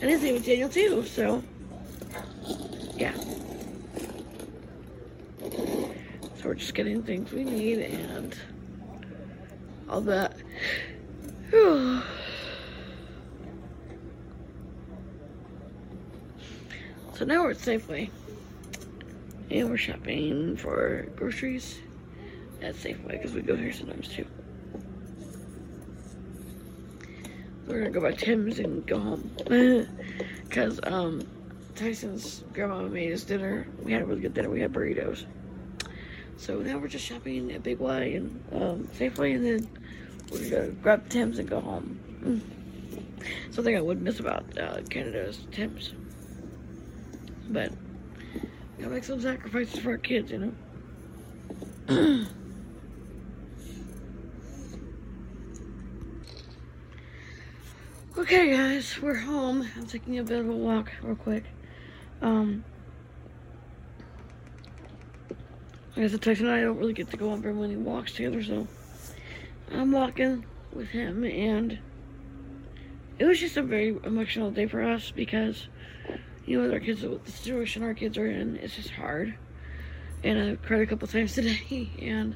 And 0.00 0.10
his 0.10 0.22
name 0.22 0.34
is 0.34 0.46
Daniel 0.46 0.68
too, 0.68 1.04
so 1.04 1.40
yeah. 2.96 3.14
So 6.34 6.46
we're 6.46 6.54
just 6.54 6.74
getting 6.74 7.04
things 7.04 7.30
we 7.30 7.44
need 7.44 7.78
and 7.78 8.34
all 9.88 10.00
that. 10.00 10.34
so 17.14 17.24
now 17.26 17.42
we're 17.42 17.50
at 17.50 17.58
Safeway. 17.58 18.08
And 19.50 19.68
we're 19.68 19.76
shopping 19.76 20.56
for 20.56 21.06
groceries 21.16 21.80
at 22.62 22.76
Safeway 22.76 23.10
because 23.10 23.34
we 23.34 23.42
go 23.42 23.54
here 23.56 23.74
sometimes 23.74 24.08
too. 24.08 24.24
We're 27.66 27.80
gonna 27.80 27.90
go 27.90 28.00
by 28.00 28.12
Tim's 28.12 28.58
and 28.58 28.86
go 28.86 28.98
home. 28.98 29.30
Because 30.48 30.80
um, 30.82 31.22
Tyson's 31.76 32.42
grandma 32.52 32.82
made 32.82 33.12
us 33.12 33.22
dinner. 33.22 33.68
We 33.84 33.92
had 33.92 34.02
a 34.02 34.04
really 34.04 34.22
good 34.22 34.34
dinner. 34.34 34.50
We 34.50 34.60
had 34.60 34.72
burritos. 34.72 35.26
So 36.38 36.58
now 36.58 36.78
we're 36.78 36.88
just 36.88 37.04
shopping 37.04 37.52
at 37.52 37.62
Big 37.62 37.78
Y 37.78 38.02
and 38.02 38.42
um, 38.52 38.88
Safeway, 38.98 39.36
and 39.36 39.44
then 39.44 39.68
we're 40.30 40.50
gonna 40.50 40.68
grab 40.68 41.08
Tim's 41.08 41.38
and 41.38 41.48
go 41.48 41.60
home. 41.60 42.00
Mm. 42.22 43.54
Something 43.54 43.76
I 43.76 43.80
would 43.80 44.00
miss 44.00 44.20
about 44.20 44.44
uh, 44.58 44.80
Canada 44.88 45.32
Tim's. 45.52 45.92
But 47.48 47.72
gotta 48.78 48.90
make 48.90 49.04
some 49.04 49.20
sacrifices 49.20 49.80
for 49.80 49.90
our 49.90 49.98
kids, 49.98 50.30
you 50.32 50.52
know. 51.88 52.26
Okay, 58.20 58.50
guys, 58.50 59.00
we're 59.00 59.14
home. 59.14 59.66
I'm 59.76 59.86
taking 59.86 60.18
a 60.18 60.22
bit 60.22 60.40
of 60.40 60.48
a 60.48 60.52
walk 60.52 60.92
real 61.02 61.16
quick. 61.16 61.44
Um, 62.20 62.64
I 65.96 66.00
guess 66.00 66.12
the 66.12 66.18
Tyson 66.18 66.46
and 66.46 66.54
I 66.54 66.60
don't 66.60 66.76
really 66.76 66.92
get 66.92 67.10
to 67.12 67.16
go 67.16 67.30
on 67.30 67.40
very 67.40 67.54
many 67.54 67.76
walks 67.76 68.12
together, 68.12 68.42
so 68.42 68.68
I'm 69.72 69.92
walking 69.92 70.44
with 70.72 70.88
him, 70.88 71.24
and 71.24 71.78
it 73.18 73.24
was 73.24 73.38
just 73.38 73.56
a 73.56 73.62
very 73.62 73.96
emotional 74.04 74.50
day 74.50 74.66
for 74.66 74.82
us 74.82 75.10
because, 75.10 75.68
you 76.44 76.56
know, 76.56 76.64
with 76.64 76.72
our 76.72 76.80
kids, 76.80 77.02
with 77.02 77.24
the 77.24 77.30
situation 77.30 77.82
our 77.82 77.94
kids 77.94 78.18
are 78.18 78.26
in, 78.26 78.56
it's 78.56 78.76
just 78.76 78.90
hard. 78.90 79.34
And 80.24 80.38
I 80.38 80.56
cried 80.66 80.82
a 80.82 80.86
couple 80.86 81.06
times 81.06 81.34
today, 81.34 81.90
and 82.00 82.34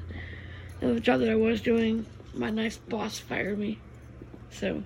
the 0.79 0.99
job 0.99 1.19
that 1.19 1.29
I 1.29 1.35
was 1.35 1.61
doing, 1.61 2.05
my 2.33 2.49
nice 2.49 2.77
boss 2.77 3.19
fired 3.19 3.59
me. 3.59 3.79
So, 4.49 4.83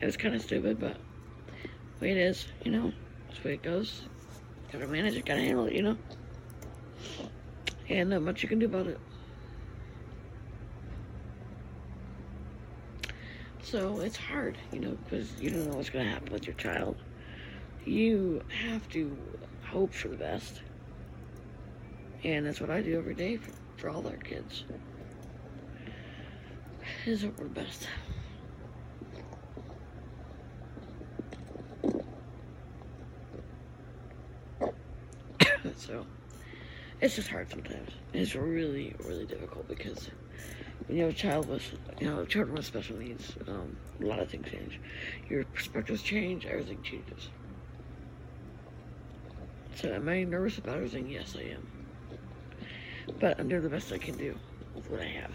it 0.00 0.06
was 0.06 0.16
kind 0.16 0.34
of 0.34 0.42
stupid, 0.42 0.78
but 0.78 0.96
the 1.98 2.04
way 2.04 2.10
it 2.12 2.18
is, 2.18 2.46
you 2.64 2.70
know, 2.70 2.92
that's 3.26 3.40
the 3.40 3.48
way 3.48 3.54
it 3.54 3.62
goes. 3.62 4.02
Gotta 4.72 4.86
manage 4.86 5.14
it, 5.14 5.24
gotta 5.24 5.40
handle 5.40 5.66
it, 5.66 5.72
you 5.72 5.82
know. 5.82 5.96
And 7.88 8.10
not 8.10 8.22
much 8.22 8.42
you 8.42 8.48
can 8.48 8.58
do 8.58 8.66
about 8.66 8.86
it. 8.86 9.00
So 13.70 14.00
it's 14.00 14.16
hard, 14.16 14.56
you 14.72 14.80
know, 14.80 14.96
because 15.04 15.30
you 15.38 15.50
don't 15.50 15.68
know 15.68 15.76
what's 15.76 15.90
gonna 15.90 16.08
happen 16.08 16.32
with 16.32 16.46
your 16.46 16.56
child. 16.56 16.96
You 17.84 18.40
have 18.48 18.88
to 18.90 19.14
hope 19.62 19.92
for 19.92 20.08
the 20.08 20.16
best. 20.16 20.62
And 22.24 22.46
that's 22.46 22.62
what 22.62 22.70
I 22.70 22.80
do 22.80 22.96
every 22.96 23.12
day 23.12 23.36
for, 23.36 23.52
for 23.76 23.90
all 23.90 24.06
our 24.06 24.16
kids. 24.16 24.64
Is 27.04 27.24
hope 27.24 27.36
for 27.36 27.44
the 27.44 27.50
best. 27.50 27.86
so 35.76 36.06
it's 37.02 37.16
just 37.16 37.28
hard 37.28 37.50
sometimes. 37.50 37.90
It's 38.14 38.34
really, 38.34 38.94
really 39.04 39.26
difficult 39.26 39.68
because 39.68 40.08
when 40.88 40.96
you 40.96 41.04
have 41.04 41.12
a 41.12 41.16
child 41.16 41.48
with, 41.48 41.62
you 42.00 42.08
know, 42.08 42.24
children 42.24 42.56
with 42.56 42.64
special 42.64 42.96
needs, 42.96 43.34
um, 43.46 43.76
a 44.00 44.06
lot 44.06 44.20
of 44.20 44.30
things 44.30 44.48
change. 44.50 44.80
Your 45.28 45.44
perspectives 45.44 46.02
change, 46.02 46.46
everything 46.46 46.82
changes. 46.82 47.28
So 49.76 49.92
am 49.92 50.08
I 50.08 50.24
nervous 50.24 50.56
about 50.56 50.76
everything? 50.76 51.08
Yes, 51.08 51.36
I 51.38 51.42
am. 51.52 51.66
But 53.20 53.38
I'm 53.38 53.48
doing 53.48 53.62
the 53.62 53.68
best 53.68 53.92
I 53.92 53.98
can 53.98 54.16
do 54.16 54.34
with 54.74 54.90
what 54.90 55.00
I 55.00 55.06
have. 55.06 55.32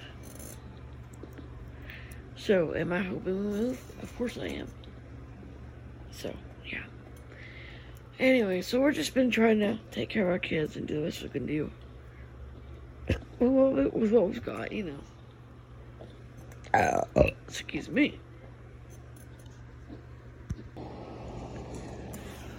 So 2.36 2.74
am 2.76 2.92
I 2.92 3.00
hoping 3.00 3.52
we 3.52 3.58
move? 3.60 3.82
Of 4.02 4.18
course 4.18 4.38
I 4.40 4.48
am. 4.48 4.68
So, 6.12 6.34
yeah. 6.66 6.84
Anyway, 8.20 8.62
so 8.64 8.82
we're 8.82 8.92
just 8.92 9.14
been 9.14 9.30
trying 9.30 9.60
to 9.60 9.78
take 9.92 10.10
care 10.10 10.24
of 10.24 10.30
our 10.30 10.40
kids 10.40 10.76
and 10.76 10.88
do 10.88 10.96
the 10.96 11.06
best 11.06 11.22
we 11.22 11.30
can 11.30 11.46
do 11.46 11.72
with 13.40 14.12
what 14.12 14.28
we've 14.30 14.44
got, 14.44 14.72
you 14.72 14.84
know. 14.84 15.00
Uh, 16.74 17.02
excuse 17.48 17.90
me. 17.90 18.20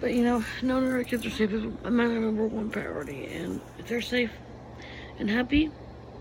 But 0.00 0.12
you 0.12 0.22
know, 0.22 0.44
knowing 0.62 0.92
our 0.92 1.02
kids 1.02 1.24
are 1.24 1.30
safe 1.30 1.52
is 1.52 1.64
my 1.82 2.06
number 2.06 2.46
one 2.46 2.70
priority, 2.70 3.26
and 3.26 3.60
if 3.78 3.86
they're 3.86 4.02
safe 4.02 4.30
and 5.18 5.30
happy, 5.30 5.70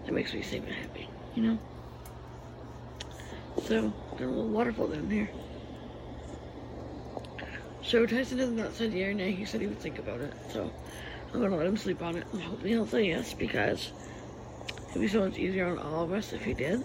that 0.05 0.13
makes 0.13 0.33
me 0.33 0.41
safe 0.41 0.63
and 0.63 0.73
happy, 0.73 1.09
you 1.35 1.43
know. 1.43 1.59
So, 3.65 3.93
got 4.11 4.21
a 4.21 4.25
little 4.25 4.47
waterfall 4.47 4.87
down 4.87 5.09
here. 5.09 5.29
So 7.83 8.05
Tyson 8.05 8.39
has 8.39 8.49
not 8.49 8.73
said 8.73 8.93
yeah 8.93 9.07
or 9.07 9.13
nay. 9.13 9.33
He 9.33 9.45
said 9.45 9.59
he 9.61 9.67
would 9.67 9.79
think 9.79 9.99
about 9.99 10.21
it. 10.21 10.33
So 10.51 10.71
I'm 11.33 11.41
gonna 11.41 11.57
let 11.57 11.67
him 11.67 11.77
sleep 11.77 12.01
on 12.01 12.15
it. 12.15 12.25
I'm 12.33 12.39
hoping 12.39 12.67
he'll 12.69 12.87
say 12.87 13.07
yes 13.07 13.33
because 13.33 13.91
it'd 14.89 15.01
be 15.01 15.07
so 15.07 15.25
much 15.25 15.37
easier 15.37 15.67
on 15.67 15.77
all 15.77 16.03
of 16.03 16.13
us 16.13 16.31
if 16.31 16.43
he 16.43 16.53
did. 16.53 16.81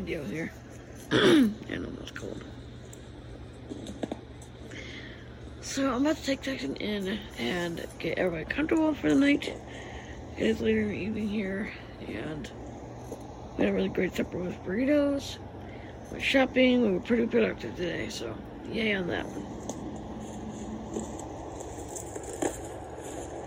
Out 0.00 0.26
here. 0.26 0.52
and 1.10 1.84
almost 1.84 2.14
cold. 2.14 2.42
So 5.60 5.92
I'm 5.92 6.00
about 6.00 6.16
to 6.16 6.24
take 6.24 6.40
Jackson 6.40 6.74
in 6.76 7.18
and 7.38 7.86
get 7.98 8.18
everybody 8.18 8.46
comfortable 8.46 8.94
for 8.94 9.10
the 9.10 9.14
night. 9.14 9.54
It 10.38 10.46
is 10.46 10.60
later 10.60 10.80
in 10.80 10.88
the 10.88 10.96
evening 10.96 11.28
here 11.28 11.70
and 12.08 12.50
we 13.56 13.64
had 13.64 13.72
a 13.74 13.76
really 13.76 13.90
great 13.90 14.16
supper 14.16 14.38
with 14.38 14.56
burritos. 14.64 15.36
We 16.06 16.12
went 16.12 16.24
shopping. 16.24 16.82
We 16.82 16.92
were 16.92 17.00
pretty 17.00 17.26
productive 17.26 17.76
today, 17.76 18.08
so 18.08 18.34
yay 18.72 18.94
on 18.94 19.06
that 19.08 19.26
one. 19.26 19.44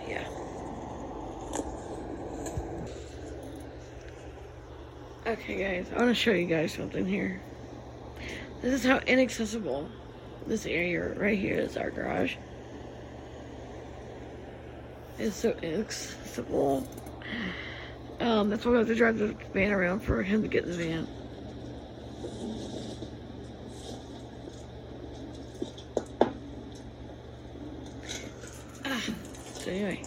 Yeah. 0.07 0.27
Okay, 5.43 5.61
guys, 5.61 5.91
I 5.93 5.97
want 5.97 6.07
to 6.07 6.15
show 6.15 6.31
you 6.31 6.45
guys 6.45 6.71
something 6.71 7.05
here. 7.05 7.41
This 8.61 8.75
is 8.75 8.85
how 8.85 8.99
inaccessible 8.99 9.89
this 10.47 10.65
area 10.65 11.13
right 11.15 11.37
here 11.37 11.57
is 11.57 11.75
our 11.75 11.91
garage. 11.91 12.37
It's 15.19 15.35
so 15.35 15.51
inaccessible. 15.61 16.87
Um, 18.21 18.49
that's 18.49 18.63
why 18.63 18.71
we 18.71 18.77
have 18.77 18.87
to 18.87 18.95
drive 18.95 19.17
the 19.17 19.35
van 19.53 19.73
around 19.73 19.99
for 19.99 20.23
him 20.23 20.43
to 20.43 20.47
get 20.47 20.63
in 20.63 20.71
the 20.71 20.77
van. 20.77 21.07
Ah, 28.85 29.03
so 29.55 29.71
anyway, 29.71 30.03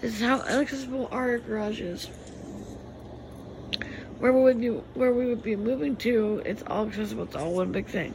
this 0.00 0.14
is 0.14 0.20
how 0.20 0.40
inaccessible 0.42 1.08
our 1.10 1.38
garage 1.38 1.80
is. 1.80 2.08
Where 4.20 4.32
we 4.32 4.42
would 4.42 4.60
be, 4.60 4.68
where 4.68 5.12
we 5.12 5.26
would 5.26 5.42
be 5.42 5.56
moving 5.56 5.96
to, 5.96 6.42
it's 6.44 6.62
all 6.66 6.86
accessible. 6.86 7.24
It's 7.24 7.36
all 7.36 7.54
one 7.54 7.72
big 7.72 7.86
thing. 7.86 8.14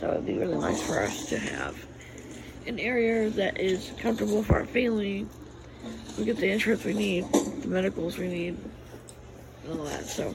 So 0.00 0.10
it'd 0.10 0.26
be 0.26 0.36
really 0.36 0.58
nice 0.58 0.82
for 0.82 1.00
us 1.00 1.26
to 1.26 1.38
have 1.38 1.86
an 2.66 2.78
area 2.78 3.30
that 3.30 3.60
is 3.60 3.92
comfortable 3.98 4.42
for 4.42 4.56
our 4.56 4.66
family 4.66 5.26
we 6.18 6.24
get 6.24 6.38
the 6.38 6.50
insurance 6.50 6.84
we 6.84 6.94
need, 6.94 7.24
the 7.32 7.68
medicals 7.68 8.16
we 8.16 8.28
need, 8.28 8.56
and 9.64 9.78
all 9.78 9.84
that, 9.84 10.06
so. 10.06 10.34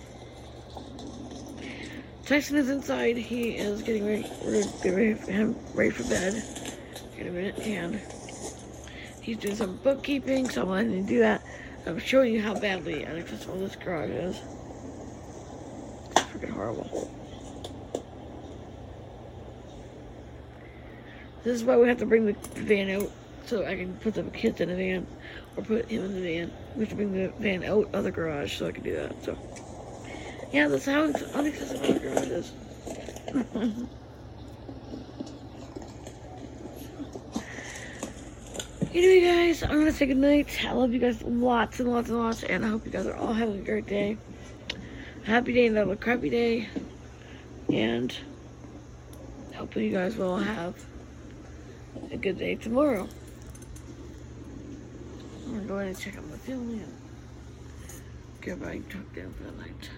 Tyson 2.25 2.57
is 2.57 2.69
inside. 2.69 3.17
He 3.17 3.51
is 3.51 3.81
getting 3.81 4.05
ready. 4.05 4.25
We're 4.43 4.61
gonna 4.61 4.73
get 4.83 4.95
ready 4.95 5.13
for 5.15 5.31
him 5.31 5.55
ready 5.73 5.89
for 5.89 6.03
bed 6.03 6.43
in 7.17 7.27
a 7.27 7.31
minute, 7.31 7.59
and 7.59 7.99
he's 9.21 9.37
doing 9.37 9.55
some 9.55 9.77
bookkeeping, 9.77 10.49
so 10.49 10.61
I'm 10.61 10.69
letting 10.69 10.91
him 10.91 11.05
do 11.05 11.19
that. 11.19 11.40
I'm 11.85 11.99
showing 11.99 12.33
you 12.33 12.41
how 12.41 12.53
badly 12.53 13.03
inaccessible 13.03 13.59
this 13.59 13.75
garage 13.75 14.11
is. 14.11 14.35
It's 16.11 16.21
freaking 16.21 16.51
horrible. 16.51 17.11
This 21.43 21.55
is 21.55 21.63
why 21.63 21.77
we 21.77 21.87
have 21.87 21.97
to 21.97 22.05
bring 22.05 22.27
the 22.27 22.33
van 22.33 22.91
out 22.91 23.11
so 23.47 23.65
I 23.65 23.75
can 23.75 23.95
put 23.97 24.13
the 24.13 24.23
kids 24.23 24.61
in 24.61 24.69
the 24.69 24.75
van 24.75 25.07
or 25.57 25.63
put 25.63 25.89
him 25.89 26.05
in 26.05 26.13
the 26.13 26.21
van. 26.21 26.51
We 26.75 26.81
have 26.81 26.89
to 26.89 26.95
bring 26.95 27.13
the 27.13 27.29
van 27.39 27.63
out 27.63 27.89
of 27.93 28.03
the 28.03 28.11
garage 28.11 28.59
so 28.59 28.67
I 28.67 28.71
can 28.71 28.83
do 28.83 28.95
that. 28.95 29.23
So, 29.25 29.37
yeah, 30.53 30.67
that's 30.67 30.85
how 30.85 31.07
unaccessible 31.07 31.93
the 31.93 31.99
garage 31.99 32.27
is. 32.27 33.87
anyway, 38.93 39.21
guys, 39.21 39.63
I'm 39.63 39.69
gonna 39.69 39.91
say 39.91 40.05
goodnight. 40.05 40.65
I 40.65 40.73
love 40.73 40.93
you 40.93 40.99
guys 40.99 41.21
lots 41.21 41.79
and 41.79 41.91
lots 41.91 42.09
and 42.09 42.19
lots, 42.19 42.43
and 42.43 42.65
I 42.65 42.69
hope 42.69 42.85
you 42.85 42.91
guys 42.91 43.07
are 43.07 43.15
all 43.15 43.33
having 43.33 43.59
a 43.59 43.63
great 43.63 43.87
day. 43.87 44.17
Happy 45.23 45.53
day, 45.53 45.69
not 45.69 45.89
a 45.89 45.95
crappy 45.95 46.29
day, 46.29 46.67
and 47.71 48.15
hopefully 49.55 49.87
you 49.87 49.93
guys 49.93 50.17
will 50.17 50.37
have 50.37 50.75
a 52.11 52.17
good 52.17 52.37
day 52.37 52.55
tomorrow. 52.55 53.07
I'm 55.45 55.53
gonna 55.53 55.67
go 55.67 55.75
ahead 55.75 55.87
and 55.87 55.99
check 55.99 56.17
out 56.17 56.27
my 56.27 56.37
family 56.37 56.79
and 56.79 56.93
get 58.41 58.59
my 58.59 58.79
tucked 58.89 59.15
down 59.15 59.33
for 59.33 59.43
the 59.43 59.51
night. 59.51 59.89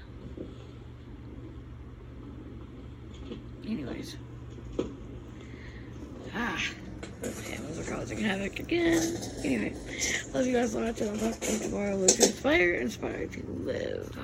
Anyways. 3.65 4.17
Ah. 6.35 6.59
Animals 7.25 7.79
are 7.79 7.95
causing 7.95 8.17
havoc 8.17 8.59
again. 8.59 9.17
Anyway, 9.43 9.73
love 10.33 10.45
you 10.45 10.53
guys 10.53 10.75
lots 10.75 11.01
and 11.01 11.09
I'll 11.11 11.31
talk 11.31 11.39
to 11.39 11.53
you 11.53 11.59
tomorrow. 11.59 11.95
Live 11.95 12.11
to 12.11 12.23
inspire, 12.23 12.73
inspire 12.73 13.27
to 13.27 13.45
live. 13.47 14.17